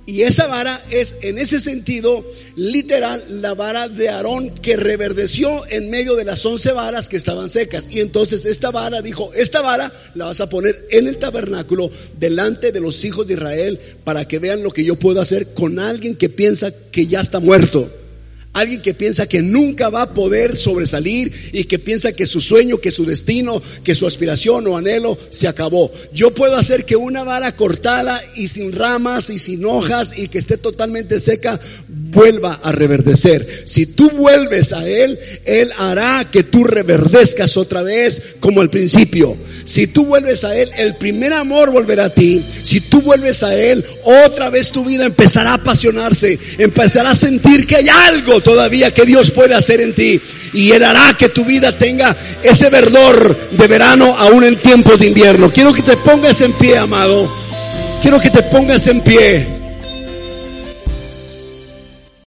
Y 0.06 0.24
esa 0.24 0.48
vara 0.48 0.84
es 0.92 1.16
en 1.22 1.38
ese 1.38 1.62
sentido 1.62 2.26
literal 2.58 3.24
la 3.42 3.54
vara 3.54 3.88
de 3.88 4.10
Aarón 4.10 4.50
que 4.50 4.76
reverdeció 4.76 5.66
en 5.70 5.90
medio 5.90 6.16
de 6.16 6.26
las 6.26 6.46
once 6.46 6.74
varas 6.74 7.08
que 7.08 7.16
estaban 7.16 7.50
secas. 7.50 7.88
Y 7.90 8.02
entonces 8.02 8.46
esta 8.46 8.70
vara 8.70 9.02
dijo, 9.02 9.32
esta 9.34 9.62
vara 9.62 9.94
la 10.16 10.26
vas 10.26 10.42
a 10.42 10.50
poner 10.50 10.88
en 10.90 11.08
el 11.08 11.18
tabernáculo 11.18 11.90
delante 12.20 12.74
de 12.74 12.82
los 12.82 13.06
hijos 13.06 13.28
de 13.28 13.36
Israel 13.36 13.80
para 14.04 14.28
que 14.28 14.40
vean 14.40 14.62
lo 14.62 14.72
que 14.72 14.84
yo 14.84 14.98
puedo 14.98 15.22
hacer 15.22 15.54
con 15.54 15.80
alguien 15.80 16.18
que 16.18 16.28
piensa 16.28 16.74
que 16.92 17.08
ya 17.08 17.22
está 17.22 17.40
muerto. 17.40 17.90
Alguien 18.54 18.82
que 18.82 18.94
piensa 18.94 19.28
que 19.28 19.42
nunca 19.42 19.90
va 19.90 20.04
a 20.04 20.14
poder 20.14 20.56
sobresalir 20.56 21.52
y 21.54 21.64
que 21.64 21.80
piensa 21.80 22.14
que 22.14 22.28
su 22.28 22.40
sueño, 22.40 22.78
que 22.78 22.92
su 22.92 23.06
destino, 23.06 23.62
que 23.84 23.96
su 23.96 24.06
aspiración 24.06 24.68
o 24.68 24.78
anhelo 24.78 25.18
se 25.32 25.48
acabó. 25.48 25.92
Yo 26.14 26.36
puedo 26.36 26.56
hacer 26.56 26.86
que 26.86 26.96
una 26.96 27.24
vara 27.24 27.56
cortada 27.56 28.24
y 28.36 28.48
sin 28.48 28.72
ramas 28.72 29.32
y 29.32 29.40
sin 29.40 29.66
hojas 29.66 30.12
y 30.16 30.28
que 30.28 30.38
esté 30.38 30.58
totalmente 30.58 31.20
seca 31.20 31.60
vuelva 32.14 32.60
a 32.64 32.72
reverdecer. 32.72 33.64
Si 33.66 33.88
tú 33.88 34.10
vuelves 34.12 34.72
a 34.72 34.88
Él, 34.88 35.18
Él 35.46 35.72
hará 35.78 36.30
que 36.30 36.44
tú 36.44 36.64
reverdezcas 36.64 37.58
otra 37.58 37.82
vez 37.82 38.36
como 38.40 38.62
al 38.62 38.70
principio. 38.70 39.36
Si 39.66 39.88
tú 39.88 40.06
vuelves 40.06 40.44
a 40.44 40.56
Él, 40.56 40.70
el 40.78 40.96
primer 40.96 41.34
amor 41.34 41.72
volverá 41.72 42.06
a 42.06 42.10
ti. 42.10 42.46
Si 42.62 42.82
tú 42.82 43.02
vuelves 43.02 43.44
a 43.44 43.56
Él, 43.56 43.84
otra 44.04 44.50
vez 44.50 44.70
tu 44.70 44.86
vida 44.86 45.06
empezará 45.06 45.52
a 45.52 45.56
apasionarse, 45.56 46.38
empezará 46.58 47.12
a 47.12 47.16
sentir 47.16 47.66
que 47.66 47.78
hay 47.78 47.88
algo 47.88 48.42
todavía 48.44 48.94
que 48.94 49.06
Dios 49.06 49.32
puede 49.32 49.56
hacer 49.56 49.82
en 49.82 49.94
ti. 49.94 50.22
Y 50.54 50.72
Él 50.72 50.84
hará 50.84 51.16
que 51.18 51.30
tu 51.30 51.46
vida 51.46 51.76
tenga 51.78 52.16
ese 52.44 52.70
verdor 52.70 53.50
de 53.52 53.68
verano 53.68 54.16
aún 54.18 54.44
en 54.44 54.58
tiempos 54.58 55.00
de 55.00 55.08
invierno. 55.08 55.52
Quiero 55.52 55.74
que 55.74 55.82
te 55.82 55.98
pongas 55.98 56.42
en 56.42 56.54
pie, 56.54 56.78
amado. 56.78 57.34
Quiero 58.02 58.20
que 58.20 58.30
te 58.30 58.44
pongas 58.44 58.86
en 58.88 59.02
pie. 59.02 59.53